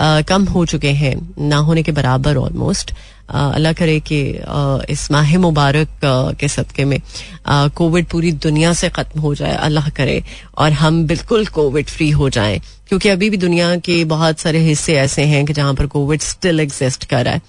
कम 0.00 0.44
हो 0.46 0.64
चुके 0.66 0.90
हैं, 0.92 1.14
ना 1.40 1.56
होने 1.58 1.82
के 1.82 1.92
बराबर 1.92 2.36
ऑलमोस्ट 2.38 2.92
अल्लाह 3.30 3.72
करे 3.72 3.98
कि 4.02 4.20
इस 4.90 5.10
माह 5.12 5.36
मुबारक 5.38 5.88
के 6.40 6.48
सदक़े 6.48 6.84
में 6.84 7.00
कोविड 7.76 8.06
पूरी 8.06 8.32
दुनिया 8.34 8.72
से 8.72 8.88
ख़त्म 8.90 9.20
हो 9.20 9.34
जाए, 9.34 9.54
अल्लाह 9.56 9.88
करे, 9.90 10.22
और 10.58 10.72
हम 10.72 11.04
बिल्कुल 11.06 11.46
कोविड 11.48 11.88
फ्री 11.88 12.10
हो 12.10 12.28
जाएँ। 12.30 12.58
क्योंकि 12.88 13.08
अभी 13.08 13.30
भी 13.30 13.36
दुनिया 13.36 13.74
के 13.78 14.04
बहुत 14.04 14.38
सारे 14.40 14.58
हिस्से 14.60 14.96
ऐसे 14.98 15.24
हैं 15.24 15.44
कि 15.46 15.52
जहाँ 15.52 15.74
पर 15.74 15.86
कोविड 15.86 16.20
स्टिल 16.22 16.60
एग्जिस्ट 16.60 17.04
कर 17.04 17.24
रहा 17.24 17.34
है। 17.34 17.42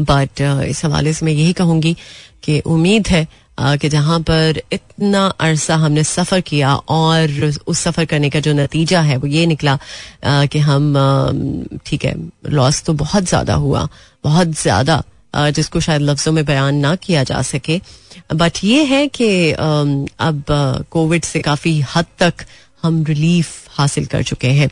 बट 0.00 0.40
इस 0.68 0.84
हवाले 0.84 1.12
से 1.12 1.26
मैं 1.26 1.32
यही 1.32 1.52
कहूँगी 1.52 1.96
कि 2.42 2.60
उम्मीद 2.60 3.08
है 3.08 3.26
कि 3.58 3.88
जहाँ 3.88 4.18
पर 4.20 4.60
इतना 4.72 5.26
अरसा 5.40 5.74
हमने 5.76 6.04
सफ़र 6.04 6.40
किया 6.42 6.74
और 6.74 7.52
उस 7.66 7.80
सफ़र 7.80 8.04
करने 8.04 8.30
का 8.30 8.40
जो 8.40 8.52
नतीजा 8.52 9.00
है, 9.00 9.16
वो 9.16 9.26
ये 9.26 9.46
निकला 9.46 9.78
कि 10.24 10.58
हम 10.60 10.92
ठीक 11.86 12.04
है 12.04 12.14
लॉस 12.48 12.82
तो 12.84 12.92
बहुत 12.94 13.24
ज़्यादा 13.24 13.54
हुआ, 13.56 13.88
बहुत 14.24 14.48
ज़्यादा 14.60 15.02
जिसको 15.34 15.80
शायद 15.80 16.02
लफ्ज़ों 16.02 16.32
में 16.32 16.44
बयान 16.44 16.74
ना 16.76 16.94
किया 16.96 17.22
जा 17.24 17.40
सके। 17.42 17.80
बट 18.34 18.58
ये 18.64 18.84
है 18.84 19.06
कि 19.08 19.50
अब 19.52 20.44
कोविड 20.90 21.24
से 21.24 21.40
काफ़ी 21.40 21.80
हद 21.94 22.06
तक 22.18 22.44
हम 22.84 23.02
रिलीफ 23.04 23.68
हासिल 23.78 24.06
कर 24.06 24.22
चुके 24.22 24.48
हैं। 24.58 24.68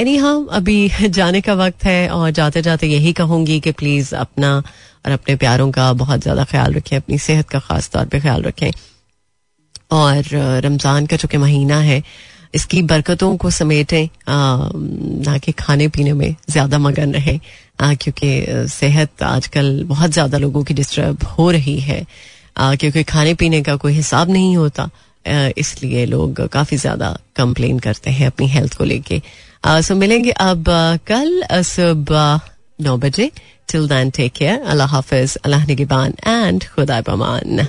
एनी 0.00 0.16
हाँ 0.16 0.46
अभी 0.52 0.78
जाने 1.10 1.40
का 1.40 1.54
वक्त 1.54 1.84
है 1.84 2.08
और 2.10 2.30
जाते 2.30 2.62
जाते 2.62 2.86
यही 2.86 3.12
कहूँगी 3.12 3.58
कि 3.60 3.72
प्लीज़ 3.72 4.14
अपना 4.16 4.56
और 5.06 5.12
अपने 5.12 5.36
प्यारों 5.36 5.70
का 5.72 5.92
बहुत 5.94 6.20
ज़्यादा 6.22 6.44
ख्याल 6.44 6.74
रखें, 6.74 6.96
अपनी 6.96 7.18
सेहत 7.18 7.48
का 7.48 7.58
ख़ास 7.58 7.90
तौर 7.90 8.06
पे 8.06 8.20
ख्याल 8.20 8.42
रखें। 8.42 8.70
और 9.92 10.22
रमज़ान 10.64 11.06
का 11.06 11.16
चूँकि 11.16 11.36
महीना 11.38 11.78
है, 11.80 12.02
इसकी 12.54 12.82
बरकतों 12.82 13.36
को 13.36 13.50
समेटें 13.50 14.08
ना 14.28 15.36
कि 15.38 15.52
खाने 15.52 15.88
पीने 15.88 16.12
में 16.12 16.34
ज़्यादा 16.50 16.78
मगन 16.78 17.12
रहे 17.14 17.38
क्योंकि 17.82 18.68
सेहत 18.70 19.22
आजकल 19.22 19.82
बहुत 19.86 20.10
ज़्यादा 20.10 20.38
लोगों 20.38 20.62
की 20.64 20.74
डिस्टर्ब 20.74 21.22
हो 21.28 21.50
रही 21.50 21.78
है। 21.80 22.04
क्योंकि 22.58 23.02
खाने 23.04 23.34
पीने 23.34 23.62
का 23.62 23.76
कोई 23.76 23.92
हिसाब 23.92 24.30
नहीं 24.30 24.56
होता। 24.56 24.88
इसलिए 25.24 26.04
लोग 26.06 26.40
काफ़ी 26.52 26.76
ज़्यादा 26.76 27.16
कंप्लेन 27.36 27.78
करते 27.78 28.10
हैं 28.10 28.26
अपनी 28.26 28.46
हेल्थ 28.48 28.76
को 28.78 28.84
लेके। 28.84 29.20
सो 29.64 29.94
मिलेंगे 29.96 30.30
अब 30.30 30.64
कल 31.06 31.42
सुबह 31.66 32.40
नौ 32.78 32.96
बजे। 32.98 33.30
टिल 33.68 33.86
दैन 33.88 34.10
टेक 34.10 34.32
केयर 34.32 34.62
अल्लाह 34.62 34.88
हाफिज, 34.88 35.36
अल्लाह 35.36 35.66
निगबान 35.66 36.14
एंड 36.26 36.64
खुदा 36.74 37.00
पमान 37.02 37.66